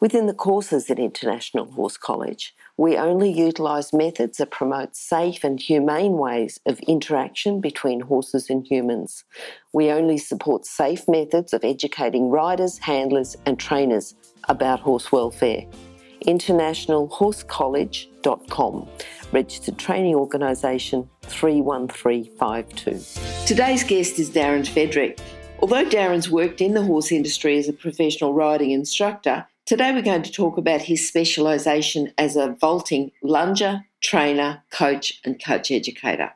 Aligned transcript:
Within 0.00 0.26
the 0.26 0.34
courses 0.34 0.88
at 0.90 0.98
International 0.98 1.70
Horse 1.72 1.96
College, 1.96 2.54
we 2.76 2.96
only 2.96 3.30
utilise 3.30 3.92
methods 3.92 4.38
that 4.38 4.52
promote 4.52 4.94
safe 4.94 5.42
and 5.42 5.60
humane 5.60 6.12
ways 6.12 6.60
of 6.64 6.78
interaction 6.80 7.60
between 7.60 8.00
horses 8.00 8.48
and 8.48 8.64
humans. 8.64 9.24
We 9.72 9.90
only 9.90 10.18
support 10.18 10.64
safe 10.64 11.08
methods 11.08 11.52
of 11.52 11.64
educating 11.64 12.30
riders, 12.30 12.78
handlers, 12.78 13.36
and 13.46 13.58
trainers 13.58 14.14
about 14.48 14.80
horse 14.80 15.10
welfare. 15.10 15.64
InternationalHorseCollege.com, 16.26 18.88
registered 19.32 19.78
training 19.78 20.14
organisation 20.14 21.10
31352. 21.22 23.46
Today's 23.46 23.84
guest 23.84 24.18
is 24.18 24.30
Darren 24.30 24.66
Fedrick. 24.66 25.18
Although 25.60 25.84
Darren's 25.84 26.30
worked 26.30 26.60
in 26.60 26.74
the 26.74 26.84
horse 26.84 27.10
industry 27.10 27.58
as 27.58 27.68
a 27.68 27.72
professional 27.72 28.32
riding 28.32 28.70
instructor, 28.70 29.44
Today 29.68 29.92
we're 29.92 30.00
going 30.00 30.22
to 30.22 30.32
talk 30.32 30.56
about 30.56 30.80
his 30.80 31.06
specialisation 31.06 32.10
as 32.16 32.36
a 32.36 32.56
vaulting 32.58 33.12
lunger, 33.22 33.84
trainer, 34.00 34.62
coach, 34.70 35.20
and 35.26 35.44
coach 35.44 35.70
educator. 35.70 36.32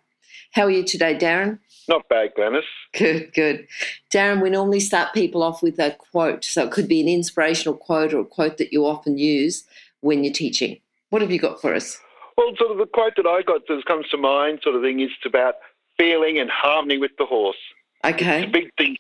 How 0.51 0.65
are 0.65 0.71
you 0.71 0.85
today, 0.85 1.17
Darren? 1.17 1.59
Not 1.89 2.07
bad, 2.11 2.35
Glenys. 2.37 2.61
Good, 2.93 3.33
good. 3.33 3.67
Darren, 4.13 4.43
we 4.43 4.51
normally 4.51 4.81
start 4.81 5.15
people 5.15 5.43
off 5.43 5.63
with 5.63 5.79
a 5.79 5.93
quote. 5.93 6.45
So 6.45 6.65
it 6.65 6.73
could 6.73 6.89
be 6.89 7.01
an 7.01 7.09
inspirational 7.09 7.75
quote 7.75 8.13
or 8.13 8.21
a 8.21 8.27
quote 8.27 8.59
that 8.59 8.71
you 8.71 8.85
often 8.85 9.17
use 9.17 9.65
when 10.03 10.25
you're 10.25 10.35
teaching. 10.35 10.79
What 11.09 11.23
have 11.23 11.31
you 11.31 11.39
got 11.39 11.59
for 11.59 11.75
us? 11.75 11.99
Well, 12.37 12.53
sort 12.59 12.73
of 12.73 12.77
the 12.77 12.85
quote 12.85 13.15
that 13.17 13.27
I 13.27 13.41
got 13.41 13.67
that 13.67 13.83
comes 13.87 14.11
to 14.11 14.19
mind, 14.19 14.61
sort 14.63 14.77
of 14.77 14.83
thing, 14.83 15.01
is 15.01 15.09
about 15.25 15.55
feeling 15.97 16.39
and 16.39 16.51
harmony 16.51 16.99
with 16.99 17.13
the 17.17 17.25
horse. 17.25 17.57
Okay. 18.05 18.43
It's 18.43 18.49
a 18.51 18.53
big 18.53 18.75
thing. 18.77 18.99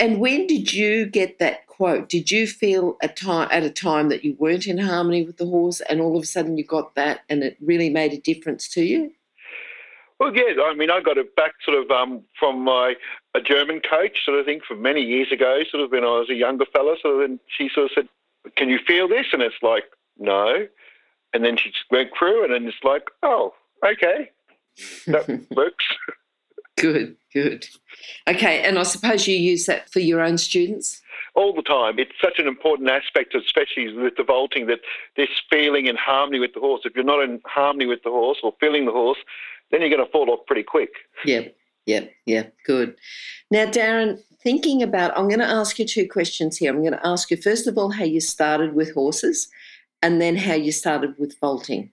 And 0.00 0.20
when 0.20 0.46
did 0.46 0.72
you 0.72 1.06
get 1.06 1.38
that 1.38 1.64
quote. 1.76 2.08
Did 2.08 2.30
you 2.30 2.46
feel 2.46 2.96
a 3.02 3.08
time 3.08 3.48
at 3.50 3.64
a 3.64 3.70
time 3.70 4.08
that 4.08 4.24
you 4.24 4.36
weren't 4.38 4.66
in 4.66 4.78
harmony 4.78 5.24
with 5.24 5.38
the 5.38 5.46
horse, 5.46 5.80
and 5.80 6.00
all 6.00 6.16
of 6.16 6.22
a 6.22 6.26
sudden 6.26 6.56
you 6.56 6.64
got 6.64 6.94
that, 6.94 7.22
and 7.28 7.42
it 7.42 7.56
really 7.60 7.90
made 7.90 8.12
a 8.12 8.20
difference 8.20 8.68
to 8.68 8.82
you? 8.82 9.10
Well, 10.20 10.34
yeah. 10.34 10.62
I 10.62 10.74
mean, 10.74 10.90
I 10.90 11.00
got 11.00 11.18
it 11.18 11.34
back 11.34 11.52
sort 11.64 11.82
of 11.82 11.90
um, 11.90 12.22
from 12.38 12.62
my 12.62 12.94
a 13.34 13.40
German 13.40 13.80
coach, 13.80 14.24
sort 14.24 14.38
of 14.38 14.46
thing, 14.46 14.60
from 14.66 14.82
many 14.82 15.02
years 15.02 15.32
ago, 15.32 15.62
sort 15.68 15.82
of 15.82 15.90
when 15.90 16.04
I 16.04 16.18
was 16.18 16.30
a 16.30 16.34
younger 16.34 16.66
fella. 16.72 16.96
Sort 17.02 17.16
of, 17.16 17.20
and 17.28 17.40
she 17.48 17.68
sort 17.74 17.86
of 17.86 17.92
said, 17.94 18.08
"Can 18.56 18.68
you 18.68 18.78
feel 18.86 19.08
this?" 19.08 19.26
And 19.32 19.42
it's 19.42 19.62
like, 19.62 19.84
"No." 20.16 20.68
And 21.32 21.44
then 21.44 21.56
she 21.56 21.70
just 21.70 21.86
went 21.90 22.10
through, 22.16 22.44
and 22.44 22.54
then 22.54 22.68
it's 22.68 22.84
like, 22.84 23.08
"Oh, 23.24 23.52
okay, 23.84 24.30
that 25.08 25.46
works." 25.50 25.84
Good, 26.76 27.16
good. 27.32 27.66
Okay, 28.28 28.62
and 28.62 28.78
I 28.78 28.82
suppose 28.82 29.26
you 29.26 29.36
use 29.36 29.66
that 29.66 29.90
for 29.90 30.00
your 30.00 30.20
own 30.20 30.38
students? 30.38 31.00
all 31.34 31.52
the 31.52 31.62
time. 31.62 31.98
It's 31.98 32.12
such 32.22 32.38
an 32.38 32.46
important 32.46 32.88
aspect, 32.88 33.34
especially 33.34 33.92
with 33.92 34.16
the 34.16 34.22
vaulting, 34.22 34.66
that 34.66 34.80
this 35.16 35.28
feeling 35.50 35.86
in 35.86 35.96
harmony 35.96 36.38
with 36.38 36.54
the 36.54 36.60
horse. 36.60 36.82
If 36.84 36.94
you're 36.94 37.04
not 37.04 37.22
in 37.22 37.40
harmony 37.44 37.86
with 37.86 38.02
the 38.02 38.10
horse 38.10 38.38
or 38.42 38.54
feeling 38.60 38.86
the 38.86 38.92
horse, 38.92 39.18
then 39.70 39.80
you're 39.80 39.90
going 39.90 40.04
to 40.04 40.10
fall 40.10 40.30
off 40.30 40.46
pretty 40.46 40.62
quick. 40.62 40.90
Yeah, 41.24 41.48
yeah, 41.86 42.04
yeah, 42.24 42.46
good. 42.64 42.94
Now, 43.50 43.66
Darren, 43.66 44.20
thinking 44.42 44.82
about, 44.82 45.16
I'm 45.18 45.28
going 45.28 45.40
to 45.40 45.46
ask 45.46 45.78
you 45.78 45.86
two 45.86 46.08
questions 46.08 46.56
here. 46.56 46.72
I'm 46.72 46.80
going 46.80 46.92
to 46.92 47.06
ask 47.06 47.30
you, 47.30 47.36
first 47.36 47.66
of 47.66 47.76
all, 47.76 47.90
how 47.90 48.04
you 48.04 48.20
started 48.20 48.74
with 48.74 48.94
horses, 48.94 49.48
and 50.02 50.20
then 50.20 50.36
how 50.36 50.54
you 50.54 50.70
started 50.70 51.14
with 51.18 51.38
vaulting. 51.40 51.90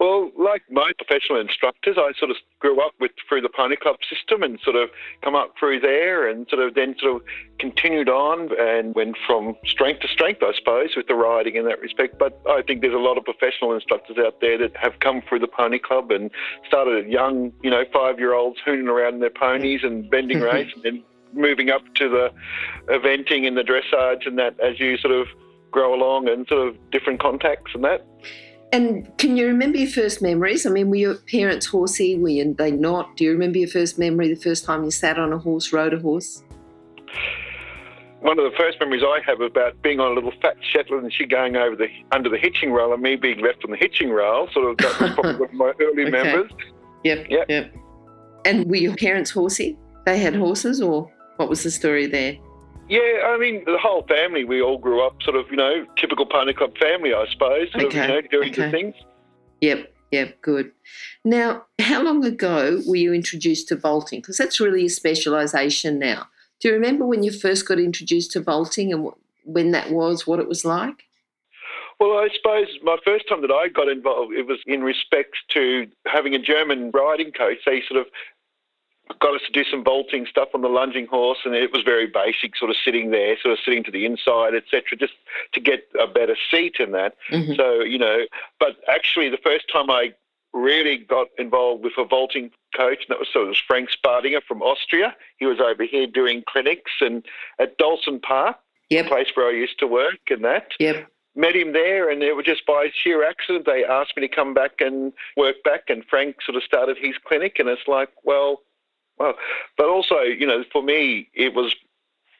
Well, 0.00 0.30
like 0.36 0.62
my 0.70 0.92
professional 0.98 1.40
instructors, 1.40 1.96
I 1.98 2.12
sort 2.18 2.30
of 2.30 2.36
grew 2.58 2.80
up 2.80 2.92
with 3.00 3.12
through 3.28 3.42
the 3.42 3.48
pony 3.48 3.76
club 3.76 3.96
system 4.08 4.42
and 4.42 4.58
sort 4.60 4.76
of 4.76 4.90
come 5.22 5.34
up 5.34 5.54
through 5.58 5.80
there 5.80 6.28
and 6.28 6.46
sort 6.48 6.62
of 6.62 6.74
then 6.74 6.96
sort 6.98 7.16
of 7.16 7.22
continued 7.58 8.08
on 8.08 8.50
and 8.58 8.94
went 8.94 9.16
from 9.26 9.54
strength 9.64 10.00
to 10.00 10.08
strength, 10.08 10.42
I 10.42 10.52
suppose, 10.58 10.90
with 10.96 11.06
the 11.06 11.14
riding 11.14 11.56
in 11.56 11.64
that 11.66 11.80
respect. 11.80 12.18
But 12.18 12.40
I 12.48 12.62
think 12.62 12.80
there's 12.80 12.94
a 12.94 12.98
lot 12.98 13.18
of 13.18 13.24
professional 13.24 13.72
instructors 13.72 14.18
out 14.18 14.40
there 14.40 14.58
that 14.58 14.76
have 14.76 14.98
come 15.00 15.22
through 15.28 15.40
the 15.40 15.48
pony 15.48 15.78
club 15.78 16.10
and 16.10 16.30
started 16.66 17.04
at 17.04 17.10
young, 17.10 17.52
you 17.62 17.70
know, 17.70 17.84
five 17.92 18.18
year 18.18 18.34
olds 18.34 18.58
hooning 18.64 18.88
around 18.88 19.20
their 19.20 19.30
ponies 19.30 19.80
and 19.84 20.10
bending 20.10 20.40
race 20.52 20.72
and 20.74 20.82
then 20.82 21.02
moving 21.32 21.70
up 21.70 21.82
to 21.94 22.08
the 22.08 22.32
eventing 22.88 23.46
and 23.46 23.56
the 23.56 23.62
dressage 23.62 24.26
and 24.26 24.38
that 24.38 24.58
as 24.60 24.78
you 24.78 24.96
sort 24.98 25.14
of 25.14 25.26
grow 25.70 25.94
along 25.94 26.28
and 26.28 26.46
sort 26.46 26.68
of 26.68 26.90
different 26.90 27.20
contacts 27.20 27.72
and 27.74 27.84
that. 27.84 28.06
And 28.74 29.06
can 29.18 29.36
you 29.36 29.46
remember 29.46 29.78
your 29.78 29.88
first 29.88 30.20
memories? 30.20 30.66
I 30.66 30.70
mean, 30.70 30.90
were 30.90 30.96
your 30.96 31.14
parents 31.14 31.64
horsey? 31.64 32.18
Were 32.18 32.28
you, 32.28 32.54
they 32.54 32.72
not? 32.72 33.16
Do 33.16 33.22
you 33.22 33.30
remember 33.30 33.58
your 33.58 33.68
first 33.68 34.00
memory, 34.00 34.34
the 34.34 34.40
first 34.40 34.64
time 34.64 34.82
you 34.82 34.90
sat 34.90 35.16
on 35.16 35.32
a 35.32 35.38
horse, 35.38 35.72
rode 35.72 35.94
a 35.94 36.00
horse? 36.00 36.42
One 38.18 38.36
of 38.36 38.50
the 38.50 38.56
first 38.58 38.80
memories 38.80 39.04
I 39.04 39.20
have 39.26 39.40
about 39.40 39.80
being 39.82 40.00
on 40.00 40.10
a 40.10 40.14
little 40.14 40.32
fat 40.42 40.56
Shetland 40.72 41.04
and 41.04 41.12
she 41.12 41.24
going 41.24 41.54
over 41.54 41.76
the 41.76 41.86
under 42.10 42.28
the 42.28 42.36
hitching 42.36 42.72
rail 42.72 42.92
and 42.92 43.00
me 43.00 43.14
being 43.14 43.38
left 43.40 43.64
on 43.64 43.70
the 43.70 43.76
hitching 43.76 44.10
rail. 44.10 44.48
Sort 44.52 44.68
of 44.68 44.76
that 44.78 45.00
was 45.00 45.10
probably 45.12 45.34
one 45.38 45.50
of 45.50 45.54
my 45.54 45.72
early 45.80 46.02
okay. 46.02 46.10
members. 46.10 46.50
Yep, 47.04 47.26
yep. 47.30 47.46
Yep. 47.48 47.74
And 48.44 48.68
were 48.68 48.76
your 48.76 48.96
parents 48.96 49.30
horsey? 49.30 49.78
They 50.04 50.18
had 50.18 50.34
horses, 50.34 50.80
or 50.80 51.12
what 51.36 51.48
was 51.48 51.62
the 51.62 51.70
story 51.70 52.06
there? 52.06 52.38
Yeah, 52.88 53.26
I 53.26 53.38
mean, 53.38 53.64
the 53.64 53.78
whole 53.78 54.02
family, 54.02 54.44
we 54.44 54.60
all 54.60 54.78
grew 54.78 55.04
up 55.04 55.22
sort 55.22 55.36
of, 55.36 55.46
you 55.50 55.56
know, 55.56 55.86
typical 55.96 56.26
pony 56.26 56.52
club 56.52 56.76
family, 56.78 57.14
I 57.14 57.24
suppose, 57.32 57.72
sort 57.72 57.84
okay. 57.84 57.98
of, 58.00 58.08
you 58.08 58.14
know, 58.14 58.20
doing 58.30 58.50
okay. 58.50 58.66
the 58.66 58.70
things. 58.70 58.94
Yep, 59.62 59.92
yep, 60.10 60.42
good. 60.42 60.70
Now, 61.24 61.64
how 61.80 62.02
long 62.02 62.24
ago 62.24 62.82
were 62.86 62.96
you 62.96 63.14
introduced 63.14 63.68
to 63.68 63.76
vaulting? 63.76 64.20
Because 64.20 64.36
that's 64.36 64.60
really 64.60 64.84
a 64.84 64.90
specialisation 64.90 65.98
now. 65.98 66.26
Do 66.60 66.68
you 66.68 66.74
remember 66.74 67.06
when 67.06 67.22
you 67.22 67.32
first 67.32 67.66
got 67.66 67.78
introduced 67.78 68.32
to 68.32 68.40
vaulting 68.40 68.92
and 68.92 69.10
when 69.44 69.70
that 69.70 69.90
was, 69.90 70.26
what 70.26 70.38
it 70.38 70.48
was 70.48 70.64
like? 70.64 71.04
Well, 72.00 72.18
I 72.18 72.28
suppose 72.36 72.66
my 72.82 72.96
first 73.04 73.28
time 73.28 73.40
that 73.42 73.50
I 73.50 73.68
got 73.68 73.88
involved, 73.88 74.34
it 74.34 74.46
was 74.46 74.58
in 74.66 74.82
respect 74.82 75.36
to 75.50 75.86
having 76.06 76.34
a 76.34 76.38
German 76.38 76.90
riding 76.90 77.32
coach. 77.32 77.58
They 77.64 77.82
sort 77.88 78.00
of 78.00 78.06
got 79.20 79.34
us 79.34 79.42
to 79.46 79.52
do 79.52 79.68
some 79.68 79.84
vaulting 79.84 80.26
stuff 80.26 80.48
on 80.54 80.62
the 80.62 80.68
lunging 80.68 81.06
horse, 81.06 81.38
and 81.44 81.54
it 81.54 81.72
was 81.72 81.82
very 81.82 82.06
basic, 82.06 82.56
sort 82.56 82.70
of 82.70 82.76
sitting 82.84 83.10
there, 83.10 83.36
sort 83.40 83.52
of 83.52 83.58
sitting 83.64 83.84
to 83.84 83.90
the 83.90 84.06
inside, 84.06 84.54
etc., 84.54 84.96
just 84.98 85.12
to 85.52 85.60
get 85.60 85.88
a 86.00 86.06
better 86.06 86.36
seat 86.50 86.76
in 86.78 86.92
that. 86.92 87.14
Mm-hmm. 87.30 87.54
So 87.54 87.80
you 87.80 87.98
know, 87.98 88.20
but 88.58 88.76
actually, 88.88 89.28
the 89.28 89.38
first 89.38 89.66
time 89.72 89.90
I 89.90 90.14
really 90.52 90.96
got 90.96 91.28
involved 91.38 91.84
with 91.84 91.94
a 91.98 92.04
vaulting 92.04 92.50
coach, 92.76 92.98
and 93.00 93.08
that 93.10 93.18
was 93.18 93.28
so 93.32 93.44
it 93.44 93.48
was 93.48 93.62
Frank 93.66 93.90
Spardinger 93.90 94.42
from 94.46 94.62
Austria. 94.62 95.14
He 95.38 95.46
was 95.46 95.60
over 95.60 95.84
here 95.84 96.06
doing 96.06 96.42
clinics 96.48 96.92
and 97.00 97.24
at 97.58 97.76
Dawson 97.76 98.20
Park, 98.20 98.56
yep. 98.88 99.04
the 99.04 99.10
place 99.10 99.28
where 99.34 99.48
I 99.48 99.52
used 99.52 99.78
to 99.80 99.86
work, 99.86 100.20
and 100.30 100.44
that. 100.44 100.72
Yep 100.78 101.08
met 101.36 101.56
him 101.56 101.72
there, 101.72 102.10
and 102.10 102.22
it 102.22 102.36
was 102.36 102.46
just 102.46 102.64
by 102.64 102.86
sheer 102.94 103.28
accident 103.28 103.66
they 103.66 103.84
asked 103.84 104.12
me 104.16 104.26
to 104.26 104.32
come 104.32 104.54
back 104.54 104.80
and 104.80 105.12
work 105.36 105.56
back. 105.64 105.82
And 105.88 106.04
Frank 106.08 106.36
sort 106.44 106.56
of 106.56 106.62
started 106.62 106.96
his 106.96 107.14
clinic, 107.26 107.56
and 107.58 107.68
it's 107.68 107.88
like, 107.88 108.10
well, 108.22 108.62
well, 109.18 109.34
but 109.76 109.88
also, 109.88 110.20
you 110.20 110.46
know, 110.46 110.64
for 110.72 110.82
me, 110.82 111.28
it 111.34 111.54
was 111.54 111.74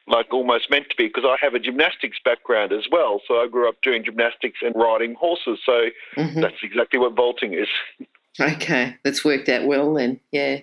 like 0.07 0.31
almost 0.31 0.69
meant 0.69 0.89
to 0.89 0.95
be 0.95 1.07
because 1.07 1.25
I 1.25 1.37
have 1.41 1.53
a 1.55 1.59
gymnastics 1.59 2.17
background 2.23 2.71
as 2.71 2.85
well. 2.91 3.21
So 3.27 3.41
I 3.41 3.47
grew 3.47 3.67
up 3.67 3.81
doing 3.81 4.03
gymnastics 4.03 4.59
and 4.61 4.75
riding 4.75 5.15
horses. 5.15 5.59
So 5.65 5.89
mm-hmm. 6.15 6.41
that's 6.41 6.61
exactly 6.63 6.99
what 6.99 7.15
vaulting 7.15 7.53
is. 7.53 7.67
Okay, 8.39 8.95
that's 9.03 9.23
worked 9.23 9.49
out 9.49 9.65
well 9.65 9.93
then. 9.93 10.19
Yeah. 10.31 10.61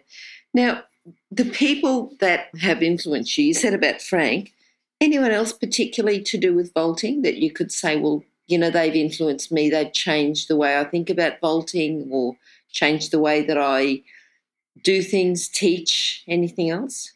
Now, 0.54 0.84
the 1.30 1.46
people 1.46 2.12
that 2.20 2.48
have 2.60 2.82
influenced 2.82 3.36
you, 3.36 3.46
you 3.46 3.54
said 3.54 3.74
about 3.74 4.00
Frank, 4.00 4.52
anyone 5.00 5.32
else 5.32 5.52
particularly 5.52 6.22
to 6.22 6.38
do 6.38 6.54
with 6.54 6.72
vaulting 6.74 7.22
that 7.22 7.38
you 7.38 7.50
could 7.50 7.72
say, 7.72 7.96
well, 7.96 8.22
you 8.46 8.58
know, 8.58 8.70
they've 8.70 8.94
influenced 8.94 9.50
me, 9.50 9.70
they've 9.70 9.92
changed 9.92 10.48
the 10.48 10.56
way 10.56 10.78
I 10.78 10.84
think 10.84 11.08
about 11.08 11.40
vaulting 11.40 12.08
or 12.12 12.36
changed 12.70 13.10
the 13.10 13.18
way 13.18 13.42
that 13.42 13.58
I 13.58 14.02
do 14.82 15.02
things, 15.02 15.48
teach, 15.48 16.24
anything 16.26 16.70
else? 16.70 17.12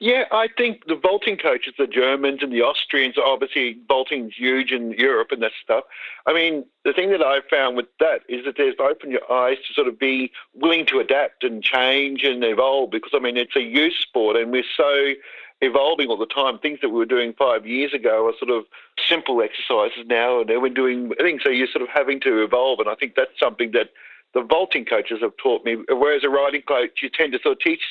Yeah, 0.00 0.24
I 0.32 0.48
think 0.56 0.86
the 0.86 0.96
vaulting 0.96 1.36
coaches, 1.36 1.74
the 1.78 1.86
Germans 1.86 2.40
and 2.42 2.52
the 2.52 2.62
Austrians, 2.62 3.14
obviously 3.16 3.78
vaulting's 3.86 4.34
huge 4.36 4.72
in 4.72 4.90
Europe 4.92 5.28
and 5.30 5.40
that 5.42 5.52
stuff. 5.62 5.84
I 6.26 6.32
mean, 6.32 6.64
the 6.84 6.92
thing 6.92 7.12
that 7.12 7.22
I've 7.22 7.44
found 7.48 7.76
with 7.76 7.86
that 8.00 8.22
is 8.28 8.44
that 8.44 8.56
they've 8.58 8.78
opened 8.80 9.12
your 9.12 9.32
eyes 9.32 9.58
to 9.68 9.74
sort 9.74 9.86
of 9.86 10.00
be 10.00 10.32
willing 10.54 10.86
to 10.86 10.98
adapt 10.98 11.44
and 11.44 11.62
change 11.62 12.24
and 12.24 12.42
evolve 12.42 12.90
because, 12.90 13.12
I 13.14 13.20
mean, 13.20 13.36
it's 13.36 13.54
a 13.54 13.62
youth 13.62 13.94
sport 13.94 14.36
and 14.36 14.50
we're 14.50 14.64
so 14.76 15.14
evolving 15.60 16.08
all 16.08 16.18
the 16.18 16.26
time. 16.26 16.58
Things 16.58 16.80
that 16.82 16.88
we 16.88 16.96
were 16.98 17.06
doing 17.06 17.32
five 17.38 17.64
years 17.64 17.94
ago 17.94 18.26
are 18.26 18.34
sort 18.44 18.50
of 18.50 18.64
simple 19.08 19.40
exercises 19.40 20.04
now, 20.06 20.40
and 20.40 20.50
we're 20.60 20.68
doing 20.68 21.12
things. 21.20 21.42
So 21.44 21.50
you're 21.50 21.68
sort 21.68 21.82
of 21.82 21.88
having 21.88 22.18
to 22.22 22.42
evolve, 22.42 22.80
and 22.80 22.88
I 22.88 22.96
think 22.96 23.14
that's 23.14 23.38
something 23.38 23.70
that 23.70 23.90
the 24.34 24.42
vaulting 24.42 24.84
coaches 24.84 25.18
have 25.22 25.36
taught 25.36 25.64
me. 25.64 25.76
Whereas 25.88 26.24
a 26.24 26.30
riding 26.30 26.62
coach, 26.62 27.00
you 27.02 27.10
tend 27.10 27.32
to 27.32 27.38
sort 27.42 27.52
of 27.52 27.60
teach 27.60 27.82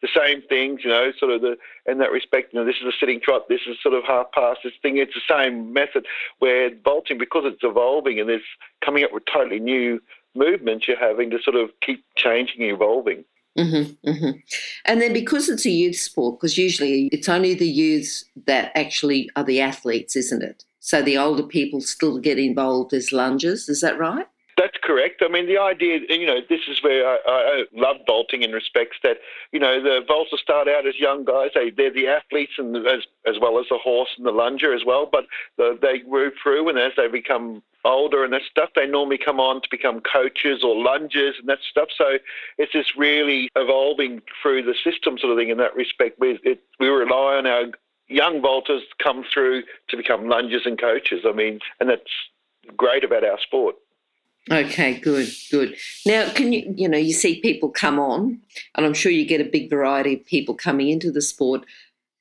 the 0.00 0.08
same 0.14 0.42
things, 0.42 0.82
you 0.84 0.90
know, 0.90 1.10
sort 1.18 1.32
of 1.32 1.40
the 1.40 1.56
in 1.86 1.98
that 1.98 2.12
respect. 2.12 2.52
You 2.52 2.60
know, 2.60 2.66
this 2.66 2.76
is 2.80 2.86
a 2.86 2.96
sitting 2.98 3.20
trot, 3.20 3.48
this 3.48 3.62
is 3.68 3.76
sort 3.82 3.94
of 3.94 4.04
half 4.04 4.30
past 4.32 4.60
this 4.62 4.72
thing. 4.80 4.96
It's 4.96 5.14
the 5.14 5.20
same 5.28 5.72
method. 5.72 6.06
Where 6.38 6.70
vaulting, 6.84 7.18
because 7.18 7.44
it's 7.46 7.64
evolving 7.64 8.20
and 8.20 8.30
it's 8.30 8.44
coming 8.84 9.04
up 9.04 9.12
with 9.12 9.24
totally 9.32 9.60
new 9.60 10.00
movements, 10.34 10.86
you're 10.86 10.98
having 10.98 11.30
to 11.30 11.42
sort 11.42 11.56
of 11.56 11.70
keep 11.80 12.04
changing 12.16 12.62
and 12.62 12.72
evolving. 12.72 13.24
Mm-hmm, 13.58 14.08
mm-hmm. 14.08 14.30
And 14.84 15.02
then 15.02 15.12
because 15.12 15.48
it's 15.48 15.66
a 15.66 15.70
youth 15.70 15.96
sport, 15.96 16.38
because 16.38 16.56
usually 16.56 17.08
it's 17.10 17.28
only 17.28 17.54
the 17.54 17.68
youths 17.68 18.24
that 18.46 18.70
actually 18.76 19.28
are 19.34 19.42
the 19.42 19.60
athletes, 19.60 20.14
isn't 20.14 20.44
it? 20.44 20.64
So 20.78 21.02
the 21.02 21.18
older 21.18 21.42
people 21.42 21.80
still 21.80 22.18
get 22.18 22.38
involved 22.38 22.92
as 22.92 23.12
lungers, 23.12 23.68
is 23.68 23.80
that 23.80 23.98
right? 23.98 24.26
That's 24.58 24.76
correct. 24.82 25.22
I 25.24 25.28
mean, 25.28 25.46
the 25.46 25.58
idea, 25.58 26.00
you 26.08 26.26
know, 26.26 26.40
this 26.48 26.62
is 26.68 26.82
where 26.82 27.06
I, 27.06 27.18
I 27.28 27.64
love 27.72 27.98
vaulting 28.08 28.42
in 28.42 28.50
respects 28.50 28.96
that, 29.04 29.18
you 29.52 29.60
know, 29.60 29.80
the 29.80 30.00
vaulters 30.08 30.40
start 30.40 30.66
out 30.66 30.84
as 30.84 30.98
young 30.98 31.24
guys. 31.24 31.50
They, 31.54 31.70
they're 31.70 31.92
the 31.92 32.08
athletes 32.08 32.54
and 32.58 32.76
as, 32.76 33.04
as 33.24 33.36
well 33.40 33.60
as 33.60 33.66
the 33.70 33.78
horse 33.78 34.08
and 34.18 34.26
the 34.26 34.32
lunger 34.32 34.74
as 34.74 34.84
well. 34.84 35.08
But 35.10 35.26
the, 35.58 35.78
they 35.80 36.02
move 36.02 36.32
through, 36.42 36.68
and 36.68 36.76
as 36.76 36.90
they 36.96 37.06
become 37.06 37.62
older 37.84 38.24
and 38.24 38.32
that 38.32 38.42
stuff, 38.50 38.70
they 38.74 38.84
normally 38.84 39.18
come 39.18 39.38
on 39.38 39.62
to 39.62 39.68
become 39.70 40.00
coaches 40.00 40.64
or 40.64 40.74
lungers 40.74 41.36
and 41.38 41.48
that 41.48 41.60
stuff. 41.70 41.90
So 41.96 42.18
it's 42.58 42.72
just 42.72 42.96
really 42.96 43.50
evolving 43.54 44.22
through 44.42 44.64
the 44.64 44.74
system 44.74 45.18
sort 45.18 45.30
of 45.30 45.38
thing 45.38 45.50
in 45.50 45.58
that 45.58 45.76
respect. 45.76 46.18
We, 46.18 46.40
it, 46.42 46.64
we 46.80 46.88
rely 46.88 47.36
on 47.36 47.46
our 47.46 47.66
young 48.08 48.42
vaulters 48.42 48.82
come 49.00 49.24
through 49.32 49.62
to 49.90 49.96
become 49.96 50.28
lungers 50.28 50.62
and 50.64 50.80
coaches. 50.80 51.20
I 51.24 51.30
mean, 51.30 51.60
and 51.78 51.88
that's 51.88 52.10
great 52.76 53.04
about 53.04 53.22
our 53.24 53.38
sport. 53.38 53.76
Okay, 54.50 54.98
good, 54.98 55.28
good. 55.50 55.76
Now, 56.06 56.30
can 56.32 56.52
you, 56.52 56.72
you 56.76 56.88
know, 56.88 56.98
you 56.98 57.12
see 57.12 57.40
people 57.40 57.68
come 57.68 57.98
on, 57.98 58.40
and 58.74 58.86
I'm 58.86 58.94
sure 58.94 59.12
you 59.12 59.26
get 59.26 59.40
a 59.40 59.44
big 59.44 59.68
variety 59.68 60.14
of 60.14 60.24
people 60.24 60.54
coming 60.54 60.88
into 60.88 61.10
the 61.10 61.22
sport. 61.22 61.66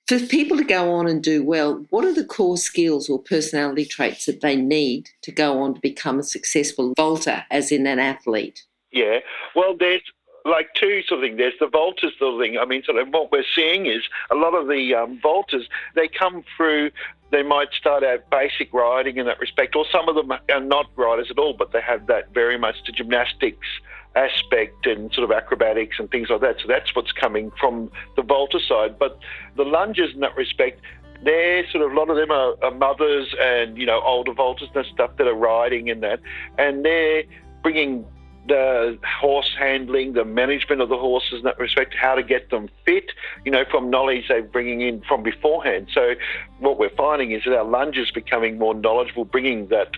For 0.07 0.19
people 0.19 0.57
to 0.57 0.63
go 0.63 0.94
on 0.94 1.07
and 1.07 1.21
do 1.21 1.44
well, 1.44 1.85
what 1.89 2.06
are 2.06 2.13
the 2.13 2.24
core 2.24 2.57
skills 2.57 3.09
or 3.09 3.19
personality 3.19 3.85
traits 3.85 4.25
that 4.25 4.41
they 4.41 4.56
need 4.56 5.09
to 5.21 5.31
go 5.31 5.59
on 5.62 5.74
to 5.75 5.81
become 5.81 6.19
a 6.19 6.24
successful 6.24 6.94
vaulter, 6.95 7.45
as 7.51 7.71
in 7.71 7.85
an 7.85 8.00
athlete? 8.00 8.63
Yeah, 8.91 9.19
well, 9.56 9.75
there's 9.77 10.01
like 10.45 10.74
two 10.75 11.01
sort 11.03 11.19
of 11.19 11.27
things. 11.27 11.38
There's 11.38 11.59
the 11.59 11.68
vaulters 11.68 12.18
sort 12.18 12.35
of 12.35 12.39
thing. 12.39 12.57
I 12.57 12.65
mean, 12.65 12.83
sort 12.83 12.97
of 12.97 13.09
what 13.09 13.31
we're 13.31 13.44
seeing 13.53 13.85
is 13.85 14.03
a 14.31 14.35
lot 14.35 14.53
of 14.53 14.68
the 14.68 14.95
um, 14.95 15.19
vaulters, 15.21 15.65
they 15.95 16.07
come 16.07 16.44
through 16.56 16.91
they 17.31 17.44
might 17.44 17.69
start 17.77 18.03
out 18.03 18.29
basic 18.29 18.74
riding 18.74 19.18
in 19.18 19.25
that 19.25 19.39
respect, 19.39 19.75
or 19.75 19.85
some 19.91 20.07
of 20.07 20.15
them 20.15 20.31
are 20.31 20.62
not 20.62 20.88
riders 20.95 21.27
at 21.29 21.38
all, 21.38 21.53
but 21.53 21.71
they 21.71 21.81
have 21.81 22.07
that 22.07 22.33
very 22.33 22.57
much 22.57 22.75
the 22.85 22.91
gymnastics 22.91 23.68
aspect 24.15 24.85
and 24.85 25.13
sort 25.13 25.24
of 25.24 25.31
acrobatics 25.31 25.97
and 26.00 26.09
things 26.09 26.29
like 26.29 26.41
that. 26.41 26.56
So 26.62 26.68
that's 26.68 26.95
what's 26.95 27.12
coming 27.12 27.51
from 27.59 27.91
the 28.15 28.24
vaulter 28.24 28.59
side. 28.59 28.97
But 28.97 29.19
the 29.56 29.63
lungers 29.63 30.13
in 30.13 30.21
that 30.21 30.35
respect, 30.35 30.81
they're 31.24 31.69
sort 31.69 31.83
of 31.83 31.91
a 31.91 31.95
lot 31.95 32.09
of 32.09 32.15
them 32.15 32.31
are, 32.31 32.56
are 32.63 32.71
mothers 32.71 33.33
and 33.39 33.77
you 33.77 33.85
know 33.85 34.01
older 34.01 34.33
vaulters 34.33 34.69
and 34.74 34.85
stuff 34.85 35.12
that 35.18 35.27
are 35.27 35.35
riding 35.35 35.88
in 35.88 36.00
that, 36.01 36.19
and 36.57 36.85
they're 36.85 37.24
bringing 37.63 38.06
the 38.47 38.97
horse 39.19 39.53
handling, 39.57 40.13
the 40.13 40.25
management 40.25 40.81
of 40.81 40.89
the 40.89 40.97
horses 40.97 41.39
in 41.39 41.44
that 41.44 41.59
respect, 41.59 41.94
how 41.99 42.15
to 42.15 42.23
get 42.23 42.49
them 42.49 42.69
fit, 42.85 43.11
you 43.45 43.51
know, 43.51 43.63
from 43.69 43.89
knowledge 43.89 44.25
they're 44.27 44.44
bringing 44.44 44.81
in 44.81 45.01
from 45.01 45.23
beforehand. 45.23 45.88
So 45.94 46.15
what 46.59 46.79
we're 46.79 46.95
finding 46.95 47.31
is 47.31 47.44
that 47.45 47.53
our 47.53 47.65
lungers 47.65 48.11
becoming 48.11 48.57
more 48.57 48.73
knowledgeable, 48.73 49.25
bringing 49.25 49.67
that 49.67 49.91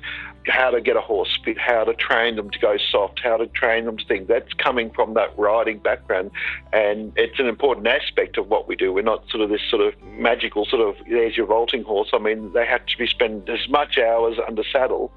how 0.47 0.71
to 0.71 0.81
get 0.81 0.95
a 0.95 1.01
horse 1.01 1.37
fit, 1.43 1.57
how 1.57 1.83
to 1.83 1.93
train 1.93 2.35
them 2.35 2.49
to 2.49 2.59
go 2.59 2.77
soft, 2.77 3.19
how 3.23 3.37
to 3.37 3.47
train 3.47 3.85
them 3.85 3.97
to 3.97 4.05
think. 4.05 4.27
That's 4.27 4.53
coming 4.53 4.89
from 4.91 5.13
that 5.13 5.37
riding 5.37 5.79
background, 5.79 6.31
and 6.73 7.13
it's 7.15 7.39
an 7.39 7.47
important 7.47 7.87
aspect 7.87 8.37
of 8.37 8.47
what 8.47 8.67
we 8.67 8.75
do. 8.75 8.91
We're 8.93 9.03
not 9.03 9.29
sort 9.29 9.41
of 9.41 9.49
this 9.49 9.61
sort 9.69 9.81
of 9.81 10.01
magical 10.03 10.65
sort 10.65 10.81
of 10.81 10.95
there's 11.07 11.37
your 11.37 11.45
vaulting 11.45 11.83
horse. 11.83 12.09
I 12.13 12.19
mean, 12.19 12.53
they 12.53 12.65
have 12.65 12.85
to 12.85 12.97
be 12.97 13.07
spend 13.07 13.49
as 13.49 13.67
much 13.69 13.97
hours 13.97 14.37
under 14.47 14.63
saddle, 14.71 15.11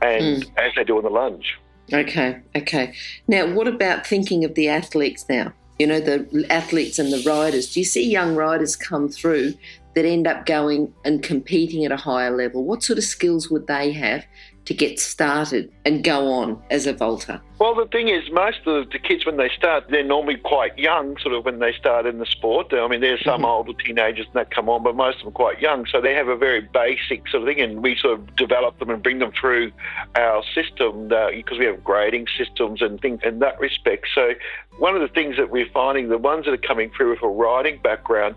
and 0.00 0.42
mm. 0.42 0.50
as 0.56 0.72
they 0.76 0.84
do 0.84 0.98
in 0.98 1.04
the 1.04 1.10
lunge. 1.10 1.58
Okay, 1.92 2.40
okay. 2.56 2.94
Now, 3.26 3.52
what 3.52 3.66
about 3.66 4.06
thinking 4.06 4.44
of 4.44 4.54
the 4.54 4.68
athletes 4.68 5.26
now? 5.28 5.52
You 5.78 5.86
know, 5.86 6.00
the 6.00 6.46
athletes 6.50 6.98
and 6.98 7.12
the 7.12 7.22
riders. 7.26 7.72
Do 7.72 7.80
you 7.80 7.84
see 7.84 8.08
young 8.08 8.34
riders 8.34 8.76
come 8.76 9.08
through 9.08 9.54
that 9.94 10.04
end 10.04 10.26
up 10.26 10.46
going 10.46 10.92
and 11.04 11.22
competing 11.22 11.84
at 11.84 11.92
a 11.92 11.96
higher 11.96 12.36
level? 12.36 12.64
What 12.64 12.82
sort 12.82 12.98
of 12.98 13.04
skills 13.04 13.50
would 13.50 13.66
they 13.66 13.92
have 13.92 14.24
to 14.66 14.74
get 14.74 15.00
started 15.00 15.72
and 15.84 16.04
go 16.04 16.30
on 16.30 16.62
as 16.70 16.86
a 16.86 16.92
vaulter? 16.92 17.40
Well, 17.58 17.74
the 17.74 17.86
thing 17.86 18.08
is, 18.08 18.22
most 18.32 18.60
of 18.66 18.88
the 18.90 18.98
kids, 18.98 19.26
when 19.26 19.36
they 19.36 19.50
start, 19.50 19.84
they're 19.90 20.02
normally 20.02 20.36
quite 20.36 20.78
young, 20.78 21.18
sort 21.18 21.34
of 21.34 21.44
when 21.44 21.58
they 21.58 21.74
start 21.74 22.06
in 22.06 22.18
the 22.18 22.24
sport. 22.24 22.72
I 22.72 22.88
mean, 22.88 23.00
there's 23.00 23.22
some 23.22 23.42
mm-hmm. 23.42 23.44
older 23.44 23.72
teenagers 23.74 24.26
that 24.32 24.50
come 24.50 24.68
on, 24.68 24.82
but 24.82 24.96
most 24.96 25.18
of 25.18 25.24
them 25.24 25.28
are 25.28 25.32
quite 25.32 25.60
young. 25.60 25.84
So 25.86 26.00
they 26.00 26.14
have 26.14 26.28
a 26.28 26.36
very 26.36 26.60
basic 26.60 27.28
sort 27.28 27.42
of 27.42 27.48
thing, 27.48 27.60
and 27.60 27.82
we 27.82 27.96
sort 27.96 28.18
of 28.18 28.36
develop 28.36 28.78
them 28.78 28.88
and 28.88 29.02
bring 29.02 29.18
them 29.18 29.32
through 29.38 29.72
our 30.14 30.42
system 30.54 31.08
because 31.08 31.58
we 31.58 31.66
have 31.66 31.84
grading 31.84 32.26
systems 32.38 32.80
and 32.80 32.98
things 33.00 33.20
in 33.24 33.40
that 33.40 33.60
respect. 33.60 34.06
So 34.14 34.32
one 34.78 34.94
of 34.94 35.02
the 35.02 35.08
things 35.08 35.36
that 35.36 35.50
we're 35.50 35.68
finding, 35.70 36.08
the 36.08 36.18
ones 36.18 36.46
that 36.46 36.52
are 36.52 36.56
coming 36.56 36.90
through 36.96 37.10
with 37.10 37.22
a 37.22 37.28
riding 37.28 37.78
background 37.82 38.36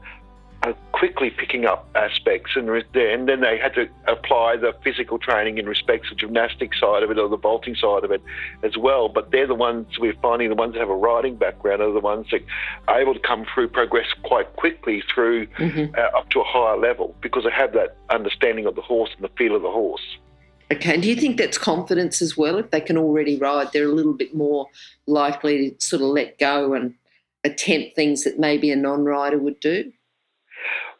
are 0.63 0.74
quickly 0.94 1.30
picking 1.30 1.65
up 1.65 1.89
aspects, 1.95 2.51
and, 2.56 2.69
and 2.69 3.27
then 3.27 3.42
they 3.42 3.57
had 3.57 3.74
to 3.75 3.88
apply 4.07 4.56
the 4.56 4.74
physical 4.83 5.19
training 5.19 5.57
in 5.57 5.65
respects 5.65 6.10
to 6.10 6.15
the 6.15 6.19
gymnastic 6.19 6.74
side 6.74 7.04
of 7.04 7.12
it 7.12 7.19
or 7.19 7.27
the 7.27 7.38
vaulting 7.38 7.75
side 7.75 8.04
of 8.04 8.12
it 8.12 8.21
as 8.63 8.77
well. 8.77 9.10
But 9.10 9.31
they're 9.31 9.48
the 9.48 9.56
ones 9.56 9.88
we're 10.00 10.15
finding 10.21 10.50
the 10.50 10.56
ones 10.56 10.74
that 10.74 10.80
have 10.80 10.89
a 10.89 10.95
riding 10.95 11.36
background 11.36 11.81
are 11.81 11.92
the 11.92 12.00
ones 12.00 12.27
that 12.31 12.42
are 12.88 13.01
able 13.01 13.13
to 13.13 13.19
come 13.19 13.45
through, 13.54 13.69
progress 13.69 14.07
quite 14.24 14.56
quickly 14.56 15.04
through 15.13 15.48
mm-hmm. 15.48 15.94
uh, 15.95 16.18
up 16.18 16.30
to 16.30 16.39
a 16.39 16.45
higher 16.45 16.77
level 16.77 17.15
because 17.21 17.44
they 17.44 17.51
have 17.51 17.74
that 17.74 17.98
understanding 18.10 18.65
of 18.65 18.75
the 18.75 18.81
horse 18.81 19.10
and 19.15 19.24
the 19.24 19.31
feel 19.38 19.56
of 19.56 19.62
the 19.62 19.71
horse. 19.71 20.18
Okay, 20.71 20.98
do 20.98 21.07
you 21.07 21.15
think 21.15 21.38
that's 21.38 21.57
confidence 21.57 22.21
as 22.21 22.38
well? 22.38 22.57
If 22.57 22.71
they 22.71 22.81
can 22.81 22.98
already 22.98 23.38
ride, 23.38 23.71
they're 23.74 23.89
a 23.89 23.94
little 23.94 24.13
bit 24.13 24.33
more 24.33 24.68
likely 25.07 25.71
to 25.71 25.86
sort 25.86 26.01
of 26.01 26.07
let 26.07 26.39
go 26.39 26.74
and 26.74 26.95
attempt 27.44 27.95
things 27.95 28.24
that 28.24 28.39
maybe 28.39 28.71
a 28.71 28.75
non 28.75 29.04
rider 29.04 29.38
would 29.38 29.60
do? 29.60 29.92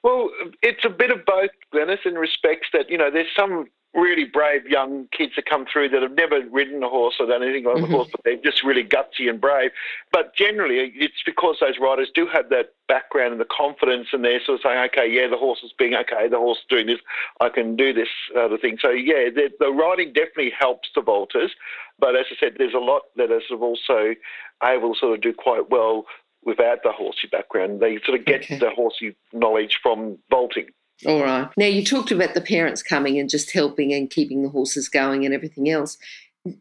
Well, 0.04 0.30
it's 0.62 0.84
a 0.86 0.90
bit 0.90 1.12
of 1.12 1.26
both, 1.26 1.52
Glenys, 1.74 2.06
in 2.06 2.16
respects 2.16 2.68
that, 2.74 2.90
you 2.90 2.98
know, 2.98 3.10
there's 3.10 3.28
some 3.36 3.68
really 3.94 4.26
brave 4.26 4.66
young 4.68 5.08
kids 5.16 5.34
that 5.36 5.46
come 5.46 5.66
through 5.72 5.88
that 5.88 6.02
have 6.02 6.14
never 6.14 6.42
ridden 6.50 6.82
a 6.82 6.89
horse 6.89 7.16
or 7.20 7.27
done 7.27 7.44
anything 7.44 7.68
on 7.68 7.75
mm-hmm. 7.75 7.94
a 7.94 7.96
horse, 7.96 8.10
but 8.12 8.22
they're 8.25 8.36
just 8.44 8.63
really 8.63 8.84
gutsy 8.84 9.30
and 9.30 9.39
brave. 9.39 9.70
But 10.12 10.36
generally, 10.36 10.92
it's 10.96 11.22
because 11.25 11.58
those 11.62 11.75
riders 11.80 12.10
do 12.13 12.27
have 12.34 12.50
that 12.50 12.74
background 12.88 13.34
and 13.34 13.42
the 13.42 13.48
confidence, 13.56 14.08
and 14.12 14.25
they're 14.25 14.42
sort 14.44 14.60
of 14.60 14.62
saying, 14.63 14.89
okay, 14.92 15.10
yeah, 15.10 15.27
the 15.27 15.38
horse 15.38 15.60
is 15.63 15.72
being 15.77 15.94
okay, 15.94 16.27
the 16.27 16.38
horse 16.38 16.58
is 16.58 16.66
doing 16.70 16.88
this, 16.88 17.00
I 17.39 17.50
can 17.50 17.75
do 17.75 17.94
this 17.94 18.10
other 18.38 18.58
thing. 18.58 18.77
So, 18.82 18.89
yeah, 18.89 19.30
the, 19.34 19.51
the 19.60 19.72
riding 19.72 20.12
definitely 20.12 20.54
helps 20.58 20.89
the 20.96 21.01
vaulters. 21.01 21.51
But 22.00 22.16
as 22.16 22.25
I 22.32 22.36
said, 22.39 22.56
there's 22.58 22.74
a 22.74 22.80
lot 22.80 23.04
that 23.16 23.32
are 23.32 23.42
sort 23.48 23.60
of 23.60 23.62
also 23.62 24.16
able 24.63 24.96
to 24.96 25.00
sort 25.00 25.13
of 25.13 25.22
do 25.22 25.34
quite 25.34 25.70
well 25.70 26.06
without 26.46 26.84
the 26.84 26.92
horsey 26.92 27.28
background. 27.32 27.80
They 27.80 28.00
sort 28.06 28.20
of 28.20 28.26
get 28.26 28.44
okay. 28.44 28.58
the 28.58 28.70
horsey 28.70 29.16
knowledge 29.32 29.80
from 29.82 30.18
vaulting. 30.30 30.68
All 31.06 31.22
right. 31.22 31.50
Now, 31.58 31.66
you 31.66 31.84
talked 31.84 32.12
about 32.12 32.34
the 32.34 32.42
parents 32.42 32.84
coming 32.84 33.20
and 33.20 33.30
just 33.30 33.52
helping 33.52 33.94
and 33.94 34.10
keeping 34.10 34.44
the 34.44 34.50
horses 34.50 34.90
going 34.90 35.26
and 35.26 35.34
everything 35.34 35.70
else. 35.70 35.98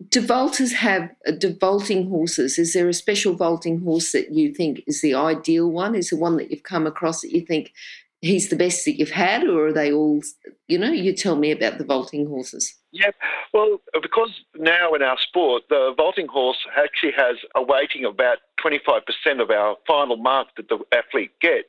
Do 0.09 0.21
vaulters 0.23 0.73
have 0.75 1.11
do 1.39 1.57
vaulting 1.59 2.09
horses? 2.09 2.57
Is 2.59 2.73
there 2.73 2.89
a 2.89 2.95
special 2.95 3.35
vaulting 3.35 3.81
horse 3.81 4.12
that 4.12 4.33
you 4.33 4.55
think 4.55 4.83
is 4.87 5.01
the 5.01 5.15
ideal 5.15 5.69
one? 5.69 5.97
Is 5.97 6.11
the 6.11 6.17
one 6.17 6.37
that 6.37 6.51
you've 6.51 6.62
come 6.62 6.87
across 6.87 7.21
that 7.23 7.33
you 7.33 7.41
think 7.41 7.73
he's 8.23 8.49
the 8.49 8.57
best 8.57 8.85
that 8.87 8.99
you've 8.99 9.11
had, 9.11 9.45
or 9.45 9.67
are 9.67 9.73
they 9.73 9.93
all, 9.93 10.23
you 10.69 10.79
know, 10.79 10.91
you 10.91 11.12
tell 11.12 11.37
me 11.37 11.50
about 11.50 11.76
the 11.76 11.85
vaulting 11.85 12.26
horses? 12.26 12.75
Yeah, 12.93 13.11
well, 13.52 13.81
because 14.00 14.31
now 14.57 14.95
in 14.95 15.02
our 15.02 15.19
sport, 15.19 15.64
the 15.69 15.93
vaulting 15.97 16.29
horse 16.29 16.59
actually 16.76 17.12
has 17.12 17.37
a 17.55 17.62
weighting 17.62 18.05
of 18.05 18.14
about 18.14 18.38
25% 18.64 19.02
of 19.41 19.50
our 19.50 19.76
final 19.87 20.17
mark 20.17 20.49
that 20.57 20.69
the 20.69 20.79
athlete 20.93 21.33
gets 21.41 21.69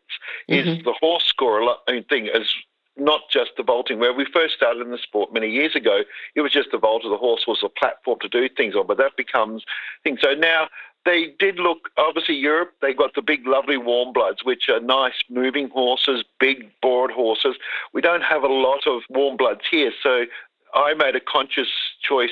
mm-hmm. 0.50 0.70
is 0.70 0.84
the 0.84 0.94
horse 1.02 1.26
score 1.26 1.76
thing 2.10 2.28
is 2.28 2.54
not 2.96 3.22
just 3.32 3.52
the 3.58 3.64
vaulting. 3.64 4.00
Where 4.00 4.14
we 4.14 4.26
first 4.26 4.54
started 4.54 4.82
in 4.82 4.92
the 4.92 4.98
sport 4.98 5.34
many 5.34 5.50
years 5.50 5.76
ago, 5.76 6.02
it 6.36 6.42
was 6.42 6.52
just 6.52 6.70
the 6.72 6.78
vault 6.78 7.04
of 7.04 7.12
the 7.12 7.18
horse 7.18 7.46
was 7.48 7.64
a 7.64 7.70
platform 7.70 8.20
to 8.22 8.30
do 8.30 8.48
things 8.48 8.76
on, 8.76 8.86
but 8.86 8.98
that 8.98 9.18
becomes 9.18 9.64
things. 10.04 10.20
So 10.22 10.34
now 10.34 10.68
they 11.06 11.34
did 11.40 11.60
look, 11.60 11.90
obviously, 11.98 12.36
Europe, 12.36 12.74
they 12.82 12.94
got 12.94 13.14
the 13.16 13.22
big, 13.22 13.46
lovely 13.46 13.78
warm 13.78 14.14
bloods, 14.14 14.44
which 14.44 14.70
are 14.70 14.80
nice 14.80 15.14
moving 15.30 15.70
horses, 15.70 16.24
big, 16.40 16.70
broad 16.82 17.12
horses. 17.12 17.56
We 17.94 18.02
don't 18.02 18.24
have 18.24 18.44
a 18.44 18.48
lot 18.48 18.88
of 18.88 19.02
warm 19.10 19.38
bloods 19.38 19.62
here. 19.70 19.92
So 20.02 20.26
I 20.74 20.94
made 20.94 21.16
a 21.16 21.20
conscious 21.20 21.70
choice 22.02 22.32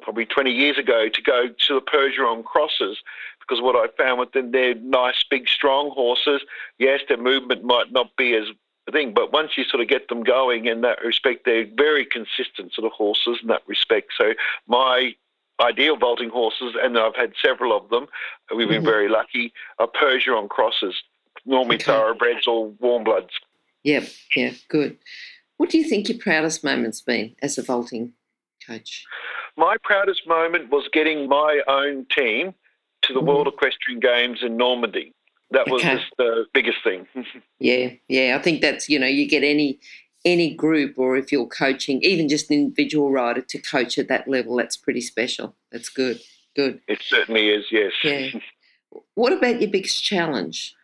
probably 0.00 0.26
20 0.26 0.50
years 0.50 0.78
ago 0.78 1.08
to 1.08 1.22
go 1.22 1.48
to 1.48 1.74
the 1.74 1.80
Percheron 1.80 2.44
crosses 2.44 2.98
because 3.40 3.62
what 3.62 3.76
I 3.76 3.88
found 4.00 4.20
with 4.20 4.32
them, 4.32 4.52
they're 4.52 4.74
nice, 4.74 5.22
big, 5.28 5.48
strong 5.48 5.90
horses. 5.90 6.42
Yes, 6.78 7.00
their 7.08 7.16
movement 7.16 7.64
might 7.64 7.90
not 7.92 8.14
be 8.16 8.34
as 8.34 8.46
thing. 8.92 9.12
But 9.14 9.32
once 9.32 9.52
you 9.56 9.64
sort 9.64 9.82
of 9.82 9.88
get 9.88 10.08
them 10.08 10.22
going 10.22 10.66
in 10.66 10.80
that 10.82 11.02
respect, 11.04 11.44
they're 11.44 11.66
very 11.76 12.06
consistent 12.06 12.72
sort 12.72 12.86
of 12.86 12.92
horses 12.92 13.38
in 13.42 13.48
that 13.48 13.62
respect. 13.66 14.12
So 14.16 14.34
my 14.66 15.14
ideal 15.60 15.96
vaulting 15.96 16.30
horses, 16.30 16.74
and 16.80 16.98
I've 16.98 17.16
had 17.16 17.32
several 17.42 17.76
of 17.76 17.88
them. 17.90 18.06
We've 18.54 18.68
been 18.68 18.78
mm-hmm. 18.78 18.86
very 18.86 19.08
lucky. 19.08 19.52
Are 19.78 19.88
Percheron 19.88 20.48
crosses, 20.48 20.94
normally 21.44 21.76
okay. 21.76 21.84
thoroughbreds 21.84 22.46
or 22.46 22.68
warm 22.80 23.04
bloods. 23.04 23.30
Yep, 23.84 24.08
yeah, 24.36 24.50
good. 24.68 24.98
What 25.56 25.70
do 25.70 25.78
you 25.78 25.88
think 25.88 26.08
your 26.08 26.18
proudest 26.18 26.62
moment's 26.62 27.00
been 27.00 27.34
as 27.42 27.58
a 27.58 27.62
vaulting 27.62 28.12
coach? 28.66 29.04
My 29.56 29.76
proudest 29.82 30.26
moment 30.26 30.70
was 30.70 30.88
getting 30.92 31.28
my 31.28 31.60
own 31.66 32.06
team 32.16 32.54
to 33.02 33.12
the 33.12 33.20
mm. 33.20 33.26
World 33.26 33.48
Equestrian 33.48 34.00
Games 34.00 34.40
in 34.42 34.56
Normandy. 34.56 35.14
That 35.50 35.68
was 35.68 35.82
okay. 35.82 35.96
just 35.96 36.12
the 36.18 36.44
biggest 36.52 36.78
thing. 36.84 37.06
yeah, 37.58 37.90
yeah. 38.08 38.36
I 38.38 38.42
think 38.42 38.60
that's 38.60 38.88
you 38.88 38.98
know 38.98 39.06
you 39.06 39.26
get 39.26 39.42
any 39.42 39.80
any 40.24 40.54
group 40.54 40.98
or 40.98 41.16
if 41.16 41.30
you're 41.32 41.46
coaching, 41.46 42.02
even 42.02 42.28
just 42.28 42.50
an 42.50 42.56
individual 42.56 43.10
rider 43.10 43.40
to 43.40 43.58
coach 43.58 43.98
at 43.98 44.08
that 44.08 44.28
level, 44.28 44.56
that's 44.56 44.76
pretty 44.76 45.00
special. 45.00 45.54
That's 45.72 45.88
good. 45.88 46.20
Good. 46.56 46.80
It 46.88 47.02
certainly 47.02 47.50
is. 47.50 47.66
Yes. 47.70 47.92
Yeah. 48.02 48.30
What 49.14 49.32
about 49.32 49.60
your 49.60 49.70
biggest 49.70 50.02
challenge? 50.02 50.74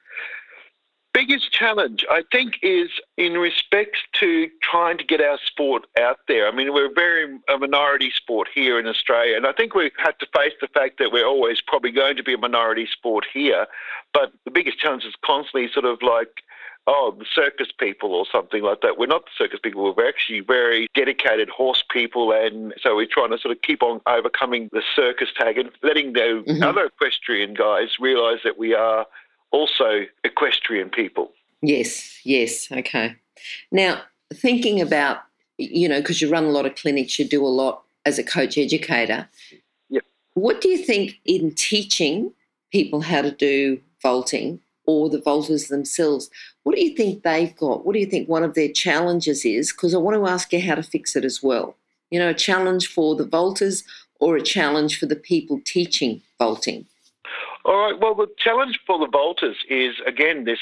biggest 1.14 1.52
challenge, 1.52 2.04
I 2.10 2.22
think, 2.30 2.58
is 2.60 2.90
in 3.16 3.34
respects 3.34 4.00
to 4.20 4.48
trying 4.60 4.98
to 4.98 5.04
get 5.04 5.22
our 5.22 5.38
sport 5.46 5.86
out 5.98 6.18
there. 6.28 6.46
I 6.48 6.50
mean, 6.54 6.74
we're 6.74 6.92
very 6.92 7.38
a 7.48 7.56
minority 7.56 8.10
sport 8.10 8.48
here 8.52 8.78
in 8.78 8.86
Australia, 8.86 9.36
and 9.36 9.46
I 9.46 9.52
think 9.52 9.74
we 9.74 9.90
have 10.04 10.18
to 10.18 10.26
face 10.36 10.52
the 10.60 10.66
fact 10.68 10.98
that 10.98 11.12
we're 11.12 11.26
always 11.26 11.60
probably 11.60 11.92
going 11.92 12.16
to 12.16 12.22
be 12.22 12.34
a 12.34 12.38
minority 12.38 12.86
sport 12.86 13.24
here. 13.32 13.66
But 14.12 14.32
the 14.44 14.50
biggest 14.50 14.78
challenge 14.78 15.04
is 15.04 15.14
constantly 15.24 15.70
sort 15.72 15.86
of 15.86 16.02
like 16.02 16.42
oh, 16.86 17.14
the 17.18 17.24
circus 17.34 17.68
people 17.78 18.14
or 18.14 18.26
something 18.30 18.62
like 18.62 18.80
that. 18.82 18.98
We're 18.98 19.06
not 19.06 19.24
the 19.24 19.44
circus 19.44 19.60
people. 19.62 19.94
We're 19.96 20.08
actually 20.08 20.40
very 20.40 20.88
dedicated 20.94 21.48
horse 21.48 21.82
people. 21.90 22.32
And 22.32 22.74
so 22.82 22.96
we're 22.96 23.06
trying 23.06 23.30
to 23.30 23.38
sort 23.38 23.56
of 23.56 23.62
keep 23.62 23.82
on 23.82 24.00
overcoming 24.06 24.68
the 24.72 24.82
circus 24.94 25.28
tag 25.36 25.58
and 25.58 25.70
letting 25.82 26.12
the 26.12 26.44
mm-hmm. 26.46 26.62
other 26.62 26.86
equestrian 26.86 27.54
guys 27.54 27.98
realize 27.98 28.38
that 28.44 28.58
we 28.58 28.74
are 28.74 29.06
also 29.50 30.04
equestrian 30.24 30.90
people. 30.90 31.32
Yes, 31.62 32.20
yes, 32.24 32.70
okay. 32.70 33.16
Now, 33.72 34.02
thinking 34.34 34.80
about, 34.80 35.18
you 35.56 35.88
know, 35.88 36.00
because 36.00 36.20
you 36.20 36.30
run 36.30 36.44
a 36.44 36.50
lot 36.50 36.66
of 36.66 36.74
clinics, 36.74 37.18
you 37.18 37.26
do 37.26 37.44
a 37.44 37.48
lot 37.48 37.82
as 38.04 38.18
a 38.18 38.24
coach 38.24 38.58
educator. 38.58 39.28
Yep. 39.88 40.02
What 40.34 40.60
do 40.60 40.68
you 40.68 40.78
think 40.78 41.20
in 41.24 41.54
teaching 41.54 42.32
people 42.70 43.00
how 43.00 43.22
to 43.22 43.30
do 43.30 43.80
vaulting 44.02 44.60
or 44.86 45.08
the 45.08 45.20
vaulters 45.20 45.68
themselves, 45.68 46.30
what 46.62 46.74
do 46.74 46.82
you 46.82 46.94
think 46.94 47.22
they've 47.22 47.56
got? 47.56 47.84
What 47.84 47.94
do 47.94 47.98
you 47.98 48.06
think 48.06 48.28
one 48.28 48.42
of 48.42 48.54
their 48.54 48.70
challenges 48.70 49.44
is? 49.44 49.72
Because 49.72 49.94
I 49.94 49.98
want 49.98 50.16
to 50.16 50.26
ask 50.26 50.52
you 50.52 50.60
how 50.60 50.74
to 50.74 50.82
fix 50.82 51.16
it 51.16 51.24
as 51.24 51.42
well. 51.42 51.76
You 52.10 52.18
know, 52.18 52.30
a 52.30 52.34
challenge 52.34 52.88
for 52.88 53.16
the 53.16 53.24
vaulters 53.24 53.82
or 54.20 54.36
a 54.36 54.42
challenge 54.42 54.98
for 54.98 55.06
the 55.06 55.16
people 55.16 55.60
teaching 55.64 56.22
vaulting? 56.38 56.86
All 57.64 57.78
right. 57.78 57.98
Well, 57.98 58.14
the 58.14 58.28
challenge 58.38 58.78
for 58.86 58.98
the 58.98 59.06
vaulters 59.06 59.56
is 59.68 59.94
again 60.06 60.44
this 60.44 60.58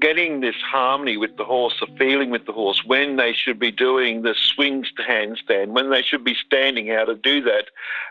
getting 0.00 0.40
this 0.40 0.56
harmony 0.56 1.16
with 1.16 1.36
the 1.36 1.44
horse, 1.44 1.74
the 1.80 1.86
feeling 1.98 2.30
with 2.30 2.46
the 2.46 2.52
horse, 2.52 2.82
when 2.84 3.16
they 3.16 3.32
should 3.32 3.58
be 3.58 3.70
doing 3.70 4.22
the 4.22 4.34
swings 4.34 4.88
to 4.96 5.02
handstand, 5.02 5.68
when 5.68 5.90
they 5.90 6.02
should 6.02 6.24
be 6.24 6.36
standing, 6.46 6.88
how 6.88 7.04
to 7.04 7.14
do 7.14 7.42
that. 7.42 7.66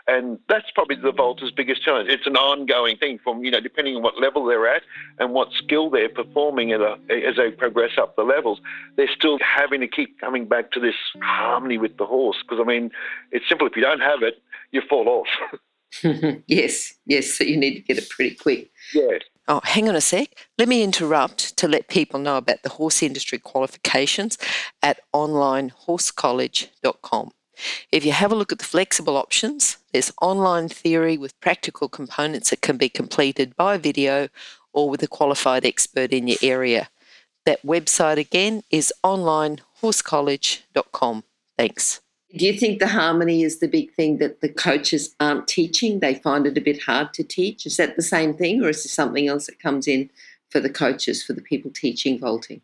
And 0.06 0.38
that's 0.48 0.70
probably 0.74 0.96
the 0.96 1.12
vaulter's 1.12 1.50
biggest 1.50 1.82
challenge. 1.82 2.08
It's 2.08 2.26
an 2.26 2.36
ongoing 2.36 2.96
thing 2.96 3.18
from, 3.22 3.44
you 3.44 3.50
know, 3.50 3.60
depending 3.60 3.96
on 3.96 4.02
what 4.02 4.20
level 4.20 4.44
they're 4.44 4.66
at 4.66 4.82
and 5.18 5.32
what 5.32 5.52
skill 5.52 5.90
they're 5.90 6.08
performing 6.08 6.72
a, 6.72 6.96
as 7.10 7.36
they 7.36 7.50
progress 7.50 7.92
up 7.98 8.16
the 8.16 8.22
levels, 8.22 8.60
they're 8.96 9.14
still 9.14 9.38
having 9.38 9.80
to 9.80 9.88
keep 9.88 10.18
coming 10.20 10.46
back 10.46 10.70
to 10.72 10.80
this 10.80 10.96
harmony 11.22 11.78
with 11.78 11.96
the 11.98 12.06
horse. 12.06 12.36
Because, 12.42 12.60
I 12.60 12.66
mean, 12.66 12.90
it's 13.30 13.48
simple. 13.48 13.66
If 13.66 13.76
you 13.76 13.82
don't 13.82 14.00
have 14.00 14.22
it, 14.22 14.42
you 14.72 14.82
fall 14.88 15.08
off. 15.08 15.28
yes, 16.46 16.94
yes. 17.06 17.34
So 17.34 17.44
you 17.44 17.56
need 17.56 17.74
to 17.74 17.80
get 17.80 17.98
it 17.98 18.08
pretty 18.10 18.34
quick. 18.34 18.70
Yes. 18.92 19.22
Oh, 19.46 19.60
hang 19.64 19.90
on 19.90 19.94
a 19.94 20.00
sec. 20.00 20.30
Let 20.56 20.68
me 20.68 20.82
interrupt 20.82 21.54
to 21.58 21.68
let 21.68 21.88
people 21.88 22.18
know 22.18 22.38
about 22.38 22.62
the 22.62 22.70
horse 22.70 23.02
industry 23.02 23.38
qualifications 23.38 24.38
at 24.82 25.00
onlinehorsecollege.com. 25.14 27.30
If 27.92 28.06
you 28.06 28.12
have 28.12 28.32
a 28.32 28.34
look 28.34 28.52
at 28.52 28.58
the 28.58 28.64
flexible 28.64 29.18
options, 29.18 29.76
there's 29.92 30.12
online 30.20 30.68
theory 30.68 31.16
with 31.18 31.38
practical 31.40 31.88
components 31.88 32.50
that 32.50 32.62
can 32.62 32.76
be 32.76 32.88
completed 32.88 33.54
by 33.54 33.76
video 33.76 34.28
or 34.72 34.88
with 34.88 35.02
a 35.02 35.08
qualified 35.08 35.66
expert 35.66 36.12
in 36.12 36.26
your 36.26 36.38
area. 36.42 36.88
That 37.44 37.62
website 37.62 38.16
again 38.16 38.62
is 38.70 38.92
onlinehorsecollege.com. 39.04 41.24
Thanks. 41.58 42.00
Do 42.36 42.46
you 42.46 42.52
think 42.52 42.80
the 42.80 42.88
harmony 42.88 43.44
is 43.44 43.60
the 43.60 43.68
big 43.68 43.94
thing 43.94 44.18
that 44.18 44.40
the 44.40 44.48
coaches 44.48 45.14
aren't 45.20 45.46
teaching? 45.46 46.00
They 46.00 46.16
find 46.16 46.46
it 46.46 46.58
a 46.58 46.60
bit 46.60 46.82
hard 46.82 47.14
to 47.14 47.22
teach. 47.22 47.64
Is 47.64 47.76
that 47.76 47.94
the 47.94 48.02
same 48.02 48.34
thing, 48.34 48.64
or 48.64 48.70
is 48.70 48.82
there 48.82 48.88
something 48.88 49.28
else 49.28 49.46
that 49.46 49.60
comes 49.60 49.86
in 49.86 50.10
for 50.50 50.58
the 50.58 50.70
coaches, 50.70 51.22
for 51.22 51.32
the 51.32 51.42
people 51.42 51.70
teaching 51.70 52.18
vaulting? 52.18 52.60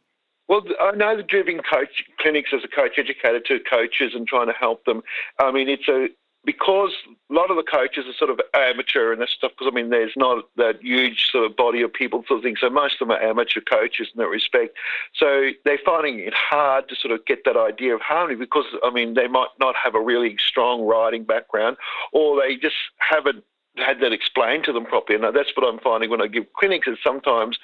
Well, 0.48 0.62
I 0.80 0.90
know 0.96 1.16
the 1.16 1.22
driving 1.22 1.60
coach 1.70 2.04
clinics 2.18 2.50
as 2.52 2.64
a 2.64 2.68
coach 2.68 2.98
educator 2.98 3.38
to 3.38 3.60
coaches 3.60 4.12
and 4.14 4.26
trying 4.26 4.48
to 4.48 4.52
help 4.52 4.84
them. 4.86 5.02
I 5.38 5.52
mean, 5.52 5.68
it's 5.68 5.86
a 5.86 6.08
because 6.44 6.92
a 7.30 7.34
lot 7.34 7.50
of 7.50 7.56
the 7.56 7.62
coaches 7.62 8.06
are 8.06 8.14
sort 8.14 8.30
of 8.30 8.40
amateur 8.54 9.12
and 9.12 9.20
that 9.20 9.28
stuff, 9.28 9.52
because 9.52 9.70
I 9.70 9.74
mean, 9.74 9.90
there's 9.90 10.14
not 10.16 10.44
that 10.56 10.82
huge 10.82 11.30
sort 11.30 11.44
of 11.44 11.56
body 11.56 11.82
of 11.82 11.92
people 11.92 12.24
sort 12.26 12.38
of 12.38 12.44
thing. 12.44 12.56
So 12.58 12.70
most 12.70 12.94
of 12.94 13.08
them 13.08 13.16
are 13.16 13.22
amateur 13.22 13.60
coaches 13.60 14.08
in 14.14 14.18
that 14.18 14.28
respect. 14.28 14.76
So 15.14 15.50
they're 15.64 15.78
finding 15.84 16.20
it 16.20 16.32
hard 16.32 16.88
to 16.88 16.96
sort 16.96 17.12
of 17.12 17.24
get 17.26 17.44
that 17.44 17.56
idea 17.56 17.94
of 17.94 18.00
harmony 18.00 18.36
because, 18.36 18.64
I 18.82 18.90
mean, 18.90 19.14
they 19.14 19.28
might 19.28 19.50
not 19.58 19.74
have 19.76 19.94
a 19.94 20.00
really 20.00 20.36
strong 20.38 20.82
riding 20.82 21.24
background 21.24 21.76
or 22.12 22.40
they 22.40 22.56
just 22.56 22.76
haven't 22.98 23.44
had 23.76 24.00
that 24.00 24.12
explained 24.12 24.64
to 24.64 24.72
them 24.72 24.86
properly. 24.86 25.22
And 25.22 25.36
that's 25.36 25.54
what 25.54 25.66
I'm 25.66 25.78
finding 25.78 26.10
when 26.10 26.22
I 26.22 26.26
give 26.26 26.52
clinics 26.54 26.88
is 26.88 26.98
sometimes 27.04 27.58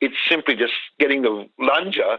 it's 0.00 0.16
simply 0.28 0.54
just 0.54 0.72
getting 0.98 1.22
the 1.22 1.48
lunger 1.58 2.18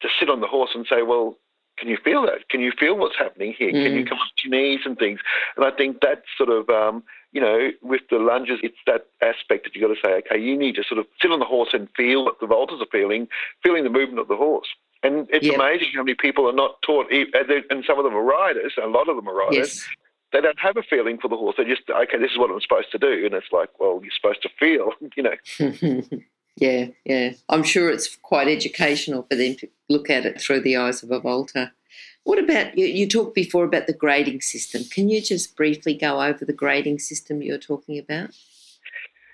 to 0.00 0.08
sit 0.20 0.30
on 0.30 0.40
the 0.40 0.46
horse 0.46 0.70
and 0.74 0.86
say, 0.88 1.02
well, 1.02 1.36
can 1.78 1.88
you 1.88 1.98
feel 2.04 2.22
that? 2.22 2.48
Can 2.48 2.60
you 2.60 2.72
feel 2.78 2.96
what's 2.96 3.16
happening 3.16 3.54
here? 3.56 3.72
Mm. 3.72 3.84
Can 3.84 3.92
you 3.94 4.04
mm. 4.04 4.08
come 4.08 4.18
up 4.18 4.28
to 4.36 4.48
your 4.48 4.58
knees 4.58 4.80
and 4.84 4.98
things? 4.98 5.20
And 5.56 5.64
I 5.64 5.70
think 5.70 5.98
that's 6.00 6.26
sort 6.36 6.50
of, 6.50 6.68
um, 6.68 7.02
you 7.32 7.40
know, 7.40 7.70
with 7.82 8.02
the 8.10 8.18
lunges, 8.18 8.58
it's 8.62 8.78
that 8.86 9.06
aspect 9.22 9.64
that 9.64 9.74
you've 9.74 9.88
got 9.88 9.94
to 9.94 10.00
say, 10.02 10.22
okay, 10.26 10.40
you 10.40 10.56
need 10.56 10.74
to 10.76 10.84
sort 10.84 10.98
of 10.98 11.06
sit 11.20 11.30
on 11.30 11.38
the 11.38 11.44
horse 11.44 11.70
and 11.72 11.88
feel 11.96 12.24
what 12.24 12.40
the 12.40 12.46
vaulters 12.46 12.80
are 12.80 12.90
feeling, 12.90 13.28
feeling 13.62 13.84
the 13.84 13.90
movement 13.90 14.20
of 14.20 14.28
the 14.28 14.36
horse. 14.36 14.68
And 15.02 15.28
it's 15.30 15.46
amazing 15.48 15.88
how 15.94 16.02
many 16.02 16.16
people 16.16 16.48
are 16.48 16.52
not 16.52 16.82
taught, 16.82 17.06
and 17.12 17.84
some 17.86 17.98
of 17.98 18.04
them 18.04 18.14
are 18.14 18.22
riders, 18.22 18.74
a 18.82 18.88
lot 18.88 19.08
of 19.08 19.14
them 19.14 19.28
are 19.28 19.34
riders. 19.34 19.56
Yes. 19.56 19.88
They 20.32 20.40
don't 20.40 20.58
have 20.58 20.76
a 20.76 20.82
feeling 20.82 21.18
for 21.18 21.28
the 21.28 21.36
horse. 21.36 21.54
They 21.56 21.64
just, 21.64 21.88
okay, 21.88 22.18
this 22.18 22.32
is 22.32 22.38
what 22.38 22.50
I'm 22.50 22.60
supposed 22.60 22.90
to 22.92 22.98
do. 22.98 23.24
And 23.24 23.32
it's 23.32 23.46
like, 23.50 23.70
well, 23.78 24.00
you're 24.02 24.12
supposed 24.14 24.42
to 24.42 24.50
feel, 24.58 24.90
you 25.16 25.22
know. 25.22 25.36
Yeah, 26.60 26.88
yeah. 27.04 27.32
I'm 27.48 27.62
sure 27.62 27.88
it's 27.88 28.16
quite 28.16 28.48
educational 28.48 29.22
for 29.22 29.36
them 29.36 29.54
to 29.56 29.68
look 29.88 30.10
at 30.10 30.26
it 30.26 30.40
through 30.40 30.60
the 30.60 30.76
eyes 30.76 31.04
of 31.04 31.12
a 31.12 31.20
vaulter. 31.20 31.72
What 32.24 32.40
about 32.40 32.76
you? 32.76 32.84
You 32.84 33.08
talked 33.08 33.36
before 33.36 33.64
about 33.64 33.86
the 33.86 33.92
grading 33.92 34.40
system. 34.40 34.82
Can 34.84 35.08
you 35.08 35.22
just 35.22 35.56
briefly 35.56 35.94
go 35.94 36.20
over 36.20 36.44
the 36.44 36.52
grading 36.52 36.98
system 36.98 37.42
you're 37.42 37.58
talking 37.58 37.96
about? 37.96 38.30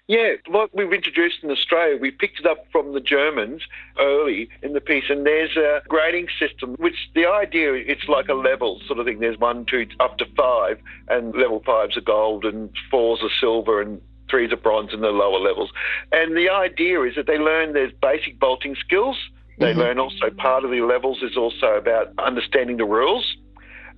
Yeah, 0.07 0.35
like 0.53 0.69
we've 0.75 0.93
introduced 0.93 1.43
in 1.43 1.51
Australia, 1.51 1.97
we 1.97 2.11
picked 2.11 2.39
it 2.39 2.45
up 2.45 2.67
from 2.71 2.93
the 2.93 3.01
Germans 3.01 3.63
early 3.99 4.51
in 4.63 4.75
the 4.75 4.81
piece, 4.83 5.05
and 5.09 5.25
there's 5.25 5.57
a 5.57 5.81
grading 5.89 6.29
system, 6.39 6.75
which 6.75 7.09
the 7.15 7.27
idea 7.27 7.73
it's 7.73 8.07
like 8.07 8.29
a 8.29 8.35
level 8.35 8.83
sort 8.87 8.99
of 8.99 9.07
thing. 9.07 9.21
There's 9.21 9.39
one, 9.39 9.65
two, 9.65 9.87
up 10.01 10.19
to 10.19 10.27
five, 10.37 10.79
and 11.09 11.35
level 11.35 11.63
five's 11.65 11.97
are 11.97 12.03
gold, 12.03 12.45
and 12.45 12.69
fours 12.91 13.21
are 13.23 13.31
silver, 13.41 13.81
and 13.81 14.03
threes 14.35 14.53
are 14.53 14.57
bronze 14.57 14.93
in 14.93 15.01
the 15.01 15.11
lower 15.11 15.39
levels. 15.39 15.71
And 16.11 16.37
the 16.37 16.51
idea 16.51 17.01
is 17.03 17.15
that 17.15 17.29
they 17.29 17.39
learn 17.39 17.73
there's 17.73 17.93
basic 18.03 18.41
vaulting 18.41 18.75
skills. 18.75 19.17
They 19.61 19.71
mm-hmm. 19.71 19.79
learn 19.79 19.99
also 20.01 20.31
part 20.37 20.65
of 20.65 20.73
the 20.73 20.81
levels 20.81 21.23
is 21.23 21.37
also 21.37 21.75
about 21.75 22.09
understanding 22.19 22.77
the 22.77 22.85
rules. 22.85 23.25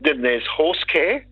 Then 0.03 0.21
there's 0.21 0.43
horse 0.55 0.85
care, 0.93 1.25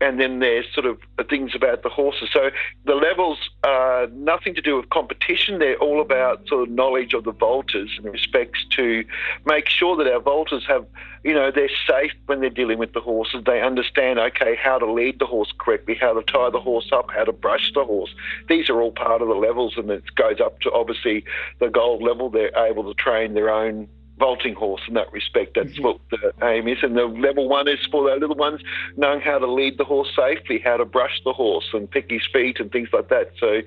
and 0.00 0.18
then 0.18 0.38
there's 0.38 0.66
sort 0.72 0.86
of 0.86 0.98
things 1.28 1.54
about 1.54 1.82
the 1.82 1.88
horses. 1.88 2.30
So 2.32 2.50
the 2.84 2.94
levels 2.94 3.38
are 3.64 4.06
nothing 4.08 4.54
to 4.54 4.62
do 4.62 4.76
with 4.76 4.88
competition. 4.88 5.58
They're 5.58 5.76
all 5.76 6.00
about 6.00 6.48
sort 6.48 6.66
of 6.66 6.74
knowledge 6.74 7.12
of 7.12 7.24
the 7.24 7.32
vaulters 7.32 7.90
in 7.98 8.04
respects 8.04 8.64
to 8.76 9.04
make 9.44 9.68
sure 9.68 9.96
that 9.96 10.10
our 10.10 10.20
vaulters 10.20 10.64
have, 10.66 10.86
you 11.22 11.34
know, 11.34 11.50
they're 11.50 11.68
safe 11.86 12.12
when 12.26 12.40
they're 12.40 12.48
dealing 12.48 12.78
with 12.78 12.94
the 12.94 13.00
horses. 13.00 13.42
They 13.44 13.60
understand, 13.60 14.18
okay, 14.18 14.56
how 14.56 14.78
to 14.78 14.90
lead 14.90 15.18
the 15.18 15.26
horse 15.26 15.52
correctly, 15.58 15.96
how 16.00 16.14
to 16.14 16.22
tie 16.22 16.50
the 16.50 16.60
horse 16.60 16.90
up, 16.92 17.10
how 17.10 17.24
to 17.24 17.32
brush 17.32 17.70
the 17.74 17.84
horse. 17.84 18.14
These 18.48 18.70
are 18.70 18.80
all 18.80 18.92
part 18.92 19.20
of 19.20 19.28
the 19.28 19.34
levels, 19.34 19.74
and 19.76 19.90
it 19.90 20.04
goes 20.14 20.40
up 20.40 20.60
to 20.60 20.72
obviously 20.72 21.24
the 21.58 21.68
gold 21.68 22.02
level. 22.02 22.30
They're 22.30 22.56
able 22.56 22.84
to 22.84 22.94
train 22.94 23.34
their 23.34 23.50
own 23.50 23.88
vaulting 24.20 24.54
horse 24.54 24.82
in 24.86 24.94
that 24.94 25.10
respect. 25.12 25.56
That's 25.56 25.72
mm-hmm. 25.72 25.82
what 25.82 25.98
the 26.10 26.32
aim 26.46 26.68
is. 26.68 26.78
And 26.82 26.96
the 26.96 27.06
level 27.06 27.48
one 27.48 27.66
is 27.66 27.80
for 27.90 28.08
the 28.08 28.14
little 28.16 28.36
ones 28.36 28.60
knowing 28.96 29.20
how 29.20 29.38
to 29.38 29.50
lead 29.50 29.78
the 29.78 29.84
horse 29.84 30.08
safely, 30.14 30.60
how 30.62 30.76
to 30.76 30.84
brush 30.84 31.20
the 31.24 31.32
horse 31.32 31.68
and 31.72 31.90
pick 31.90 32.10
his 32.10 32.22
feet 32.32 32.60
and 32.60 32.70
things 32.70 32.90
like 32.92 33.08
that. 33.08 33.32
So, 33.40 33.62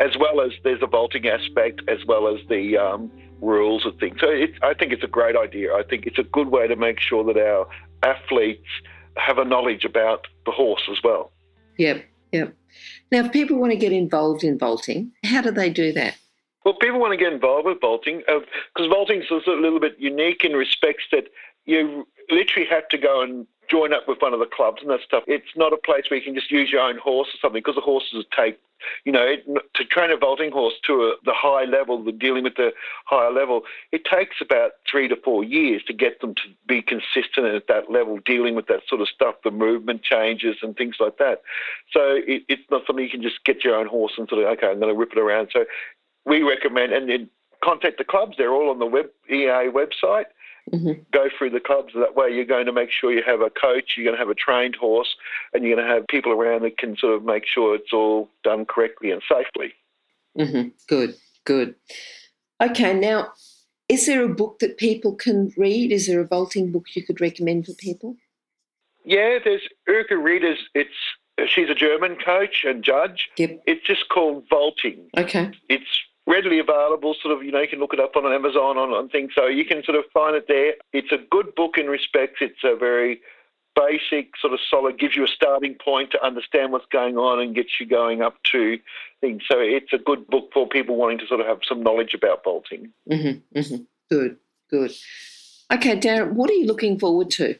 as 0.00 0.16
well 0.18 0.40
as 0.40 0.52
there's 0.64 0.82
a 0.82 0.86
vaulting 0.86 1.28
aspect, 1.28 1.82
as 1.86 2.04
well 2.06 2.26
as 2.26 2.40
the 2.48 2.76
um, 2.76 3.12
rules 3.40 3.84
and 3.84 3.96
things. 4.00 4.16
So 4.20 4.28
it, 4.28 4.54
I 4.62 4.74
think 4.74 4.92
it's 4.92 5.04
a 5.04 5.08
great 5.08 5.36
idea. 5.36 5.74
I 5.74 5.82
think 5.82 6.06
it's 6.06 6.18
a 6.18 6.24
good 6.24 6.48
way 6.48 6.66
to 6.66 6.74
make 6.74 6.98
sure 6.98 7.22
that 7.24 7.36
our 7.36 7.68
athletes 8.02 8.66
have 9.16 9.38
a 9.38 9.44
knowledge 9.44 9.84
about 9.84 10.26
the 10.46 10.52
horse 10.52 10.82
as 10.90 10.98
well. 11.04 11.32
Yep, 11.76 12.04
yep. 12.32 12.54
Now, 13.12 13.24
if 13.24 13.32
people 13.32 13.58
want 13.58 13.72
to 13.72 13.78
get 13.78 13.92
involved 13.92 14.42
in 14.42 14.58
vaulting, 14.58 15.12
how 15.24 15.42
do 15.42 15.50
they 15.50 15.70
do 15.70 15.92
that? 15.92 16.16
Well, 16.68 16.76
people 16.76 17.00
want 17.00 17.12
to 17.12 17.16
get 17.16 17.32
involved 17.32 17.64
with 17.64 17.80
vaulting 17.80 18.18
because 18.18 18.44
uh, 18.76 18.88
vaulting 18.88 19.22
is 19.22 19.30
a 19.30 19.50
little 19.52 19.80
bit 19.80 19.94
unique 19.98 20.44
in 20.44 20.52
respects 20.52 21.04
that 21.12 21.28
you 21.64 22.06
literally 22.28 22.68
have 22.68 22.86
to 22.88 22.98
go 22.98 23.22
and 23.22 23.46
join 23.70 23.94
up 23.94 24.06
with 24.06 24.20
one 24.20 24.34
of 24.34 24.40
the 24.40 24.44
clubs 24.44 24.82
and 24.82 24.90
that 24.90 25.00
stuff. 25.00 25.24
It's 25.26 25.56
not 25.56 25.72
a 25.72 25.78
place 25.78 26.04
where 26.10 26.18
you 26.18 26.24
can 26.26 26.34
just 26.34 26.50
use 26.50 26.70
your 26.70 26.82
own 26.82 26.98
horse 26.98 27.28
or 27.28 27.38
something 27.40 27.60
because 27.60 27.76
the 27.76 27.80
horses 27.80 28.22
take, 28.36 28.60
you 29.06 29.12
know, 29.12 29.22
it, 29.22 29.46
to 29.74 29.84
train 29.86 30.10
a 30.10 30.18
vaulting 30.18 30.52
horse 30.52 30.74
to 30.84 31.04
a, 31.04 31.14
the 31.24 31.32
high 31.34 31.64
level, 31.64 32.02
the 32.04 32.12
dealing 32.12 32.44
with 32.44 32.56
the 32.56 32.72
higher 33.06 33.32
level, 33.32 33.62
it 33.90 34.04
takes 34.04 34.36
about 34.42 34.72
three 34.90 35.08
to 35.08 35.16
four 35.16 35.42
years 35.42 35.82
to 35.84 35.94
get 35.94 36.20
them 36.20 36.34
to 36.34 36.42
be 36.66 36.82
consistent 36.82 37.46
at 37.46 37.66
that 37.68 37.90
level, 37.90 38.18
dealing 38.26 38.54
with 38.54 38.66
that 38.66 38.80
sort 38.86 39.00
of 39.00 39.08
stuff, 39.08 39.36
the 39.42 39.50
movement 39.50 40.02
changes 40.02 40.56
and 40.62 40.76
things 40.76 40.96
like 41.00 41.16
that. 41.16 41.40
So 41.92 42.18
it, 42.26 42.42
it's 42.48 42.70
not 42.70 42.82
something 42.86 43.04
you 43.04 43.10
can 43.10 43.22
just 43.22 43.42
get 43.44 43.64
your 43.64 43.74
own 43.74 43.86
horse 43.86 44.12
and 44.18 44.28
sort 44.28 44.42
of, 44.42 44.48
okay, 44.58 44.66
I'm 44.66 44.80
going 44.80 44.92
to 44.92 44.98
rip 44.98 45.12
it 45.12 45.18
around. 45.18 45.48
So 45.50 45.64
we 46.28 46.42
recommend, 46.42 46.92
and 46.92 47.08
then 47.08 47.28
contact 47.64 47.98
the 47.98 48.04
clubs. 48.04 48.36
They're 48.36 48.52
all 48.52 48.70
on 48.70 48.78
the 48.78 48.86
web 48.86 49.06
EA 49.28 49.70
website 49.70 50.26
Mm-hmm. 50.72 51.02
Go 51.12 51.28
through 51.36 51.50
the 51.50 51.60
clubs. 51.60 51.92
That 51.94 52.14
way, 52.14 52.30
you're 52.30 52.44
going 52.44 52.66
to 52.66 52.72
make 52.72 52.90
sure 52.90 53.12
you 53.12 53.22
have 53.26 53.40
a 53.40 53.50
coach, 53.50 53.94
you're 53.96 54.04
going 54.04 54.16
to 54.16 54.20
have 54.20 54.30
a 54.30 54.34
trained 54.34 54.76
horse, 54.76 55.16
and 55.52 55.64
you're 55.64 55.76
going 55.76 55.86
to 55.86 55.92
have 55.92 56.06
people 56.08 56.32
around 56.32 56.62
that 56.62 56.78
can 56.78 56.96
sort 56.96 57.14
of 57.14 57.24
make 57.24 57.46
sure 57.46 57.74
it's 57.74 57.92
all 57.92 58.28
done 58.44 58.66
correctly 58.66 59.10
and 59.10 59.22
safely. 59.30 59.72
Mm-hmm. 60.38 60.68
Good, 60.86 61.14
good. 61.44 61.74
Okay, 62.60 62.92
now, 62.92 63.32
is 63.88 64.06
there 64.06 64.22
a 64.24 64.28
book 64.28 64.58
that 64.58 64.78
people 64.78 65.14
can 65.14 65.52
read? 65.56 65.92
Is 65.92 66.06
there 66.06 66.20
a 66.20 66.26
vaulting 66.26 66.70
book 66.70 66.84
you 66.94 67.04
could 67.04 67.20
recommend 67.20 67.66
for 67.66 67.72
people? 67.74 68.16
Yeah, 69.04 69.38
there's 69.42 69.62
Ulrike 69.88 70.22
Rieder's. 70.22 70.58
It's 70.74 70.90
she's 71.46 71.70
a 71.70 71.74
German 71.74 72.16
coach 72.16 72.64
and 72.64 72.82
judge. 72.82 73.30
Yep. 73.38 73.62
It's 73.66 73.86
just 73.86 74.08
called 74.10 74.44
Vaulting. 74.50 75.08
Okay. 75.16 75.52
It's 75.68 75.86
readily 76.28 76.58
available. 76.58 77.16
Sort 77.20 77.36
of, 77.36 77.42
you 77.42 77.50
know, 77.50 77.60
you 77.60 77.68
can 77.68 77.80
look 77.80 77.94
it 77.94 78.00
up 78.00 78.14
on 78.14 78.30
Amazon 78.30 78.76
on, 78.76 78.90
on 78.90 79.08
things, 79.08 79.32
so 79.34 79.46
you 79.46 79.64
can 79.64 79.82
sort 79.82 79.98
of 79.98 80.04
find 80.12 80.36
it 80.36 80.46
there. 80.46 80.74
It's 80.92 81.10
a 81.10 81.18
good 81.30 81.54
book 81.54 81.78
in 81.78 81.86
respects. 81.86 82.36
It's 82.40 82.62
a 82.62 82.76
very 82.76 83.20
basic, 83.74 84.36
sort 84.40 84.52
of 84.52 84.60
solid, 84.68 84.98
gives 84.98 85.16
you 85.16 85.24
a 85.24 85.28
starting 85.28 85.74
point 85.74 86.10
to 86.10 86.24
understand 86.24 86.72
what's 86.72 86.86
going 86.86 87.16
on 87.16 87.40
and 87.40 87.54
gets 87.54 87.80
you 87.80 87.86
going 87.86 88.22
up 88.22 88.36
to 88.52 88.78
things. 89.20 89.42
So 89.50 89.58
it's 89.58 89.92
a 89.92 89.98
good 89.98 90.26
book 90.26 90.50
for 90.52 90.68
people 90.68 90.96
wanting 90.96 91.18
to 91.18 91.26
sort 91.26 91.40
of 91.40 91.46
have 91.46 91.60
some 91.66 91.82
knowledge 91.82 92.14
about 92.14 92.44
vaulting. 92.44 92.92
Mm-hmm, 93.10 93.58
mm-hmm. 93.58 93.82
Good, 94.10 94.36
good. 94.70 94.92
Okay, 95.72 95.98
Darren, 95.98 96.32
what 96.32 96.50
are 96.50 96.54
you 96.54 96.66
looking 96.66 96.98
forward 96.98 97.30
to? 97.32 97.56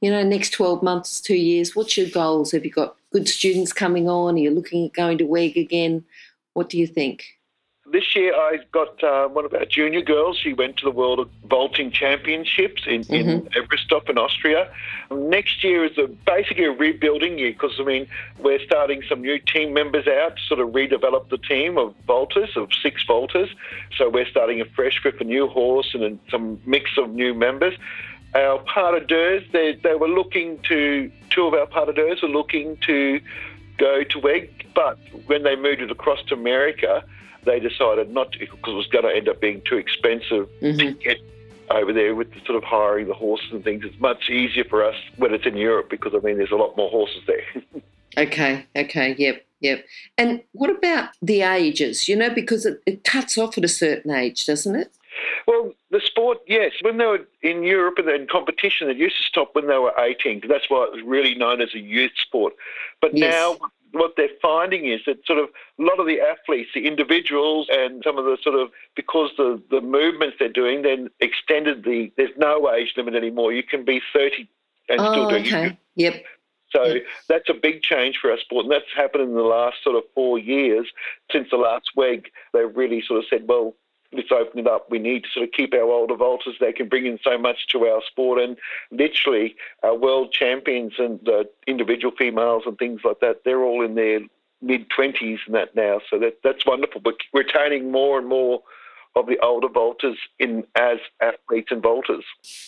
You 0.00 0.10
know, 0.10 0.22
next 0.22 0.50
12 0.50 0.82
months, 0.82 1.20
two 1.20 1.36
years, 1.36 1.76
what's 1.76 1.96
your 1.96 2.08
goals? 2.08 2.52
Have 2.52 2.64
you 2.64 2.70
got 2.70 2.96
good 3.12 3.28
students 3.28 3.72
coming 3.72 4.08
on? 4.08 4.34
Are 4.34 4.38
you 4.38 4.50
looking 4.50 4.86
at 4.86 4.94
going 4.94 5.18
to 5.18 5.24
WEG 5.24 5.56
again? 5.56 6.04
What 6.54 6.70
do 6.70 6.78
you 6.78 6.86
think? 6.86 7.35
This 7.92 8.16
year, 8.16 8.34
I 8.34 8.58
got 8.72 9.02
uh, 9.04 9.28
one 9.28 9.44
of 9.44 9.54
our 9.54 9.64
junior 9.64 10.02
girls. 10.02 10.36
She 10.38 10.52
went 10.52 10.76
to 10.78 10.84
the 10.84 10.90
World 10.90 11.30
Vaulting 11.44 11.92
Championships 11.92 12.82
in, 12.84 13.02
mm-hmm. 13.02 13.46
in 13.56 14.08
in 14.08 14.18
Austria. 14.18 14.68
Next 15.12 15.62
year 15.62 15.84
is 15.84 15.96
a, 15.96 16.08
basically 16.08 16.64
a 16.64 16.72
rebuilding 16.72 17.38
year 17.38 17.52
because, 17.52 17.74
I 17.78 17.84
mean, 17.84 18.08
we're 18.40 18.58
starting 18.64 19.02
some 19.08 19.20
new 19.20 19.38
team 19.38 19.72
members 19.72 20.08
out 20.08 20.36
to 20.36 20.42
sort 20.48 20.60
of 20.60 20.70
redevelop 20.70 21.28
the 21.28 21.38
team 21.38 21.78
of 21.78 21.94
vaulters, 22.08 22.56
of 22.56 22.70
six 22.82 23.04
vaulters. 23.06 23.50
So 23.96 24.08
we're 24.08 24.28
starting 24.28 24.60
afresh 24.60 25.04
with 25.04 25.20
a 25.20 25.24
new 25.24 25.46
horse 25.46 25.94
and 25.94 26.18
some 26.28 26.60
mix 26.66 26.90
of 26.98 27.10
new 27.10 27.34
members. 27.34 27.74
Our 28.34 28.58
pas 28.58 28.98
de 28.98 29.06
deux, 29.06 29.44
they 29.52 29.94
were 29.94 30.08
looking 30.08 30.58
to, 30.68 31.10
two 31.30 31.46
of 31.46 31.54
our 31.54 31.66
pas 31.66 31.86
de 31.94 32.16
were 32.20 32.28
looking 32.28 32.78
to 32.78 33.20
go 33.78 34.02
to 34.02 34.18
WEG, 34.18 34.66
but 34.74 34.98
when 35.26 35.44
they 35.44 35.54
moved 35.54 35.82
it 35.82 35.90
across 35.90 36.22
to 36.24 36.34
America, 36.34 37.04
they 37.46 37.60
decided 37.60 38.10
not 38.10 38.32
to 38.32 38.38
because 38.38 38.58
it 38.66 38.76
was 38.76 38.86
going 38.88 39.04
to 39.04 39.14
end 39.14 39.28
up 39.28 39.40
being 39.40 39.62
too 39.64 39.76
expensive 39.76 40.48
mm-hmm. 40.60 40.78
to 40.78 40.92
get 40.92 41.18
over 41.70 41.92
there 41.92 42.14
with 42.14 42.32
the 42.32 42.40
sort 42.44 42.56
of 42.56 42.64
hiring 42.64 43.08
the 43.08 43.14
horses 43.14 43.48
and 43.52 43.64
things. 43.64 43.84
It's 43.84 43.98
much 44.00 44.28
easier 44.28 44.64
for 44.64 44.84
us 44.84 44.96
when 45.16 45.32
it's 45.32 45.46
in 45.46 45.56
Europe 45.56 45.88
because 45.88 46.12
I 46.14 46.18
mean 46.18 46.36
there's 46.36 46.50
a 46.50 46.56
lot 46.56 46.76
more 46.76 46.90
horses 46.90 47.22
there. 47.26 47.82
okay, 48.18 48.66
okay, 48.76 49.14
yep, 49.18 49.46
yep. 49.60 49.84
And 50.18 50.42
what 50.52 50.70
about 50.70 51.10
the 51.22 51.42
ages? 51.42 52.08
You 52.08 52.16
know, 52.16 52.30
because 52.30 52.66
it, 52.66 52.82
it 52.86 53.04
cuts 53.04 53.38
off 53.38 53.56
at 53.56 53.64
a 53.64 53.68
certain 53.68 54.10
age, 54.10 54.46
doesn't 54.46 54.76
it? 54.76 54.92
Well, 55.46 55.72
the 55.90 56.00
sport, 56.00 56.38
yes. 56.46 56.72
When 56.82 56.98
they 56.98 57.06
were 57.06 57.26
in 57.42 57.62
Europe 57.62 57.94
and 57.98 58.08
in 58.08 58.26
competition, 58.26 58.90
it 58.90 58.96
used 58.96 59.16
to 59.16 59.22
stop 59.22 59.54
when 59.54 59.66
they 59.66 59.78
were 59.78 59.92
18 59.98 60.36
because 60.36 60.50
that's 60.50 60.68
why 60.68 60.84
it 60.84 60.92
was 60.92 61.02
really 61.04 61.34
known 61.34 61.60
as 61.60 61.74
a 61.74 61.78
youth 61.78 62.12
sport. 62.18 62.54
But 63.00 63.16
yes. 63.16 63.32
now 63.32 63.68
what 63.98 64.12
they're 64.16 64.28
finding 64.40 64.86
is 64.86 65.00
that 65.06 65.24
sort 65.26 65.38
of 65.38 65.48
a 65.78 65.82
lot 65.82 66.00
of 66.00 66.06
the 66.06 66.20
athletes, 66.20 66.70
the 66.74 66.86
individuals, 66.86 67.68
and 67.70 68.02
some 68.04 68.18
of 68.18 68.24
the 68.24 68.36
sort 68.42 68.54
of 68.54 68.70
because 68.94 69.30
the 69.36 69.62
the 69.70 69.80
movements 69.80 70.36
they're 70.38 70.48
doing, 70.48 70.82
then 70.82 71.08
extended 71.20 71.84
the 71.84 72.12
there's 72.16 72.36
no 72.36 72.72
age 72.72 72.94
limit 72.96 73.14
anymore. 73.14 73.52
You 73.52 73.62
can 73.62 73.84
be 73.84 74.00
30 74.12 74.48
and 74.88 75.00
oh, 75.00 75.12
still 75.12 75.28
doing 75.30 75.46
okay. 75.46 75.66
it. 75.66 75.76
Yep. 75.96 76.24
So 76.70 76.84
yep. 76.84 77.04
that's 77.28 77.48
a 77.48 77.54
big 77.54 77.82
change 77.82 78.18
for 78.20 78.30
our 78.30 78.38
sport, 78.38 78.64
and 78.64 78.72
that's 78.72 78.84
happened 78.94 79.24
in 79.24 79.34
the 79.34 79.42
last 79.42 79.82
sort 79.82 79.96
of 79.96 80.02
four 80.14 80.38
years 80.38 80.86
since 81.30 81.48
the 81.50 81.56
last 81.56 81.90
WEG. 81.96 82.30
They've 82.52 82.74
really 82.74 83.02
sort 83.02 83.20
of 83.20 83.26
said, 83.30 83.46
well, 83.48 83.74
let's 84.12 84.32
open 84.32 84.60
it 84.60 84.66
up. 84.66 84.90
We 84.90 84.98
need 84.98 85.24
to 85.24 85.28
sort 85.32 85.44
of 85.44 85.52
keep 85.52 85.74
our 85.74 85.82
older 85.82 86.14
vaulters. 86.14 86.58
They 86.60 86.72
can 86.72 86.88
bring 86.88 87.06
in 87.06 87.18
so 87.22 87.38
much 87.38 87.66
to 87.68 87.86
our 87.86 88.02
sport. 88.06 88.40
And 88.40 88.56
literally, 88.90 89.56
our 89.82 89.96
world 89.96 90.32
champions 90.32 90.94
and 90.98 91.26
uh, 91.28 91.44
individual 91.66 92.14
females 92.16 92.64
and 92.66 92.78
things 92.78 93.00
like 93.04 93.20
that, 93.20 93.42
they're 93.44 93.62
all 93.62 93.84
in 93.84 93.94
their 93.94 94.20
mid 94.62 94.88
20s 94.90 95.38
and 95.46 95.54
that 95.54 95.74
now. 95.74 96.00
So 96.10 96.18
that, 96.18 96.38
that's 96.42 96.66
wonderful. 96.66 97.00
But 97.00 97.14
retaining 97.32 97.90
more 97.90 98.18
and 98.18 98.28
more 98.28 98.62
of 99.14 99.26
the 99.26 99.38
older 99.42 99.68
vaulters 99.68 100.16
in 100.38 100.64
as 100.76 100.98
athletes 101.22 101.68
and 101.70 101.82
vaulters. 101.82 102.24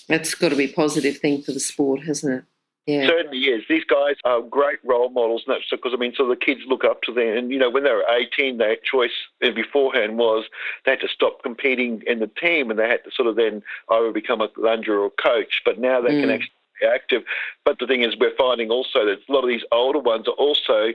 That's 0.09 0.35
got 0.35 0.49
to 0.49 0.57
be 0.57 0.65
a 0.65 0.73
positive 0.73 1.19
thing 1.19 1.43
for 1.43 1.53
the 1.53 1.61
sport, 1.61 2.05
hasn't 2.05 2.33
it? 2.33 2.45
Yeah. 2.89 3.07
Certainly 3.07 3.41
is. 3.41 3.65
These 3.69 3.85
guys 3.85 4.15
are 4.25 4.41
great 4.41 4.79
role 4.83 5.11
models, 5.11 5.43
and 5.47 5.55
that's 5.55 5.69
because 5.71 5.93
I 5.93 5.99
mean, 5.99 6.15
so 6.17 6.27
the 6.27 6.37
kids 6.37 6.63
look 6.67 6.85
up 6.85 7.03
to 7.03 7.13
them. 7.13 7.37
And 7.37 7.51
you 7.51 7.59
know, 7.59 7.69
when 7.69 7.85
they 7.85 7.91
were 7.91 8.07
18, 8.11 8.57
their 8.57 8.77
choice 8.77 9.13
beforehand 9.43 10.17
was 10.17 10.47
they 10.87 10.93
had 10.93 11.01
to 11.01 11.09
stop 11.09 11.43
competing 11.43 12.03
in 12.07 12.19
the 12.19 12.31
team, 12.41 12.71
and 12.71 12.79
they 12.79 12.89
had 12.89 13.05
to 13.05 13.11
sort 13.15 13.29
of 13.29 13.37
then 13.37 13.63
either 13.91 14.11
become 14.11 14.41
a 14.41 14.49
lunger 14.57 14.99
or 14.99 15.11
coach. 15.23 15.61
But 15.67 15.79
now 15.79 16.01
they 16.01 16.13
mm. 16.13 16.23
can 16.23 16.31
actually 16.31 16.53
be 16.81 16.87
active. 16.87 17.25
But 17.63 17.79
the 17.79 17.87
thing 17.87 18.05
is, 18.05 18.17
we're 18.19 18.35
finding 18.39 18.71
also 18.71 19.05
that 19.05 19.19
a 19.29 19.33
lot 19.33 19.45
of 19.45 19.51
these 19.51 19.65
older 19.71 19.99
ones 19.99 20.27
are 20.27 20.39
also 20.39 20.95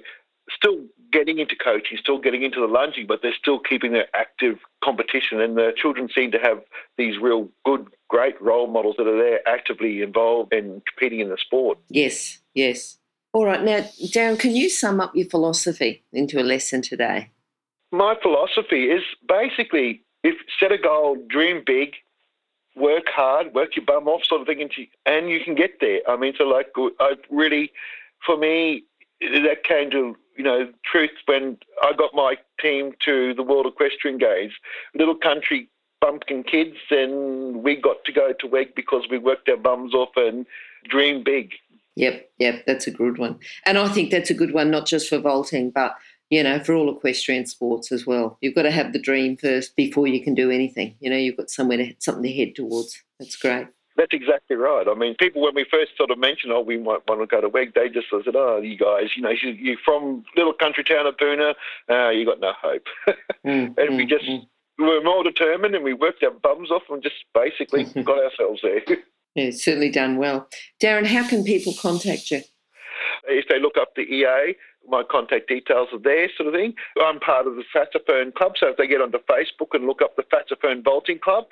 still 0.51 0.85
getting 1.11 1.39
into 1.39 1.55
coaching, 1.55 1.97
still 1.97 2.17
getting 2.17 2.43
into 2.43 2.59
the 2.59 2.67
lunging, 2.67 3.07
but 3.07 3.21
they're 3.21 3.33
still 3.37 3.59
keeping 3.59 3.91
their 3.93 4.07
active 4.15 4.57
competition. 4.83 5.39
And 5.39 5.57
the 5.57 5.73
children 5.75 6.09
seem 6.13 6.31
to 6.31 6.39
have 6.39 6.61
these 6.97 7.17
real 7.17 7.49
good, 7.65 7.87
great 8.09 8.41
role 8.41 8.67
models 8.67 8.95
that 8.97 9.07
are 9.07 9.17
there 9.17 9.47
actively 9.47 10.01
involved 10.01 10.53
in 10.53 10.81
competing 10.87 11.19
in 11.19 11.29
the 11.29 11.37
sport. 11.37 11.77
Yes, 11.89 12.39
yes. 12.53 12.97
All 13.31 13.45
right, 13.45 13.63
now, 13.63 13.79
Darren, 14.11 14.37
can 14.37 14.55
you 14.55 14.69
sum 14.69 14.99
up 14.99 15.15
your 15.15 15.27
philosophy 15.27 16.03
into 16.11 16.39
a 16.39 16.43
lesson 16.43 16.81
today? 16.81 17.31
My 17.91 18.15
philosophy 18.21 18.85
is 18.85 19.03
basically 19.27 20.03
if 20.23 20.35
set 20.59 20.71
a 20.71 20.77
goal, 20.77 21.17
dream 21.27 21.63
big, 21.65 21.95
work 22.75 23.05
hard, 23.07 23.53
work 23.53 23.75
your 23.75 23.85
bum 23.85 24.07
off, 24.07 24.23
sort 24.23 24.41
of 24.41 24.47
thing, 24.47 24.67
and 25.05 25.29
you 25.29 25.39
can 25.43 25.55
get 25.55 25.79
there. 25.79 25.99
I 26.07 26.15
mean, 26.15 26.33
so 26.37 26.43
like, 26.43 26.67
I 26.99 27.15
really, 27.29 27.71
for 28.25 28.37
me, 28.37 28.83
that 29.21 29.63
came 29.63 29.91
to 29.91 30.15
you 30.37 30.43
know 30.43 30.69
truth 30.85 31.11
when 31.25 31.57
I 31.81 31.93
got 31.93 32.13
my 32.13 32.35
team 32.61 32.93
to 33.05 33.33
the 33.33 33.43
World 33.43 33.65
Equestrian 33.65 34.17
Games, 34.17 34.53
little 34.95 35.15
country 35.15 35.69
bumpkin 36.01 36.43
kids, 36.43 36.77
and 36.91 37.63
we 37.63 37.75
got 37.75 38.03
to 38.05 38.11
go 38.11 38.33
to 38.33 38.47
WEG 38.47 38.75
because 38.75 39.03
we 39.09 39.17
worked 39.17 39.47
our 39.49 39.57
bums 39.57 39.93
off 39.93 40.09
and 40.15 40.45
dream 40.89 41.23
big. 41.23 41.53
Yep, 41.95 42.29
yep, 42.39 42.63
that's 42.65 42.87
a 42.87 42.91
good 42.91 43.17
one, 43.17 43.39
and 43.65 43.77
I 43.77 43.87
think 43.89 44.11
that's 44.11 44.31
a 44.31 44.35
good 44.35 44.53
one 44.53 44.71
not 44.71 44.87
just 44.87 45.09
for 45.09 45.19
vaulting, 45.19 45.69
but 45.69 45.95
you 46.29 46.41
know 46.41 46.59
for 46.59 46.73
all 46.73 46.95
equestrian 46.95 47.45
sports 47.45 47.91
as 47.91 48.07
well. 48.07 48.37
You've 48.41 48.55
got 48.55 48.63
to 48.63 48.71
have 48.71 48.93
the 48.93 48.99
dream 48.99 49.37
first 49.37 49.75
before 49.75 50.07
you 50.07 50.23
can 50.23 50.33
do 50.33 50.49
anything. 50.49 50.95
You 50.99 51.09
know, 51.09 51.17
you've 51.17 51.37
got 51.37 51.51
somewhere 51.51 51.77
to 51.77 51.93
something 51.99 52.23
to 52.23 52.33
head 52.33 52.55
towards. 52.55 53.01
That's 53.19 53.35
great. 53.35 53.67
That's 53.95 54.13
exactly 54.13 54.55
right. 54.55 54.87
I 54.87 54.95
mean, 54.95 55.15
people 55.19 55.41
when 55.41 55.53
we 55.53 55.65
first 55.69 55.91
sort 55.97 56.09
of 56.09 56.17
mentioned, 56.17 56.51
oh, 56.51 56.61
we 56.61 56.77
might 56.77 57.07
want 57.07 57.21
to 57.21 57.27
go 57.27 57.41
to 57.41 57.49
WEG, 57.49 57.73
they 57.75 57.89
just 57.89 58.07
said, 58.09 58.35
oh, 58.35 58.59
you 58.61 58.77
guys, 58.77 59.11
you 59.15 59.21
know, 59.21 59.29
you're 59.29 59.77
from 59.85 60.23
little 60.35 60.53
country 60.53 60.83
town 60.83 61.05
of 61.05 61.15
Boonah, 61.17 61.53
uh, 61.89 62.09
you 62.09 62.25
got 62.25 62.39
no 62.39 62.53
hope. 62.59 62.83
mm, 63.45 63.77
and 63.77 63.77
mm, 63.77 63.97
we 63.97 64.05
just 64.05 64.25
mm. 64.25 64.41
we 64.79 64.85
were 64.85 65.03
more 65.03 65.23
determined, 65.23 65.75
and 65.75 65.83
we 65.83 65.93
worked 65.93 66.23
our 66.23 66.31
bums 66.31 66.71
off, 66.71 66.83
and 66.89 67.03
just 67.03 67.15
basically 67.35 67.83
got 68.03 68.23
ourselves 68.23 68.61
there. 68.63 68.81
yeah, 69.35 69.51
certainly 69.51 69.91
done 69.91 70.17
well, 70.17 70.47
Darren. 70.81 71.05
How 71.05 71.27
can 71.27 71.43
people 71.43 71.73
contact 71.79 72.31
you? 72.31 72.41
If 73.27 73.45
they 73.47 73.59
look 73.59 73.75
up 73.79 73.89
the 73.95 74.01
EA, 74.01 74.55
my 74.87 75.03
contact 75.09 75.47
details 75.47 75.89
are 75.93 75.99
there, 75.99 76.29
sort 76.35 76.47
of 76.47 76.53
thing. 76.53 76.73
I'm 76.99 77.19
part 77.19 77.47
of 77.47 77.55
the 77.55 77.63
Fassifern 77.75 78.33
Club, 78.33 78.53
so 78.57 78.69
if 78.69 78.77
they 78.77 78.87
get 78.87 79.01
onto 79.01 79.19
Facebook 79.29 79.73
and 79.73 79.85
look 79.85 80.01
up 80.01 80.15
the 80.15 80.23
Fassifern 80.23 80.83
Vaulting 80.83 81.19
Club, 81.19 81.45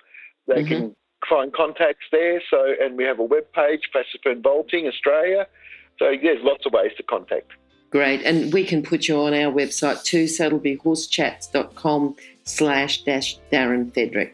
they 0.47 0.63
mm-hmm. 0.63 0.67
can 0.67 0.95
find 1.29 1.53
contacts 1.53 2.05
there. 2.11 2.41
So, 2.49 2.73
and 2.81 2.97
we 2.97 3.03
have 3.03 3.19
a 3.19 3.23
web 3.23 3.45
page, 3.53 3.89
Fassifern 3.93 4.41
Vaulting 4.41 4.87
Australia. 4.87 5.47
So 5.99 6.13
there's 6.21 6.43
lots 6.43 6.65
of 6.65 6.73
ways 6.73 6.91
to 6.97 7.03
contact. 7.03 7.51
Great, 7.91 8.23
and 8.23 8.53
we 8.53 8.63
can 8.63 8.83
put 8.83 9.07
you 9.07 9.19
on 9.19 9.33
our 9.33 9.51
website 9.51 10.03
too. 10.03 10.27
So 10.27 10.45
it'll 10.45 10.59
be 10.59 10.77
horsechats.com 10.77 12.15
slash 12.45 13.03
dash 13.03 13.37
Darren 13.51 13.91
Fedrick. 13.91 14.31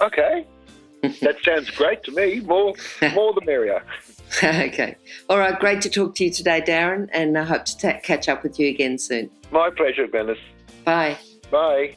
Okay, 0.00 0.46
that 1.02 1.36
sounds 1.44 1.70
great 1.70 2.02
to 2.04 2.12
me. 2.12 2.40
More, 2.40 2.74
more 3.14 3.34
the 3.34 3.42
merrier. 3.44 3.82
okay. 4.42 4.96
All 5.28 5.38
right. 5.38 5.58
Great 5.58 5.80
to 5.82 5.90
talk 5.90 6.14
to 6.16 6.24
you 6.24 6.30
today, 6.30 6.60
Darren, 6.60 7.08
and 7.12 7.38
I 7.38 7.44
hope 7.44 7.64
to 7.66 7.78
ta- 7.78 8.00
catch 8.02 8.28
up 8.28 8.42
with 8.42 8.58
you 8.58 8.68
again 8.68 8.98
soon. 8.98 9.30
My 9.50 9.70
pleasure, 9.70 10.06
Glenys. 10.06 10.38
Bye. 10.84 11.18
Bye. 11.50 11.96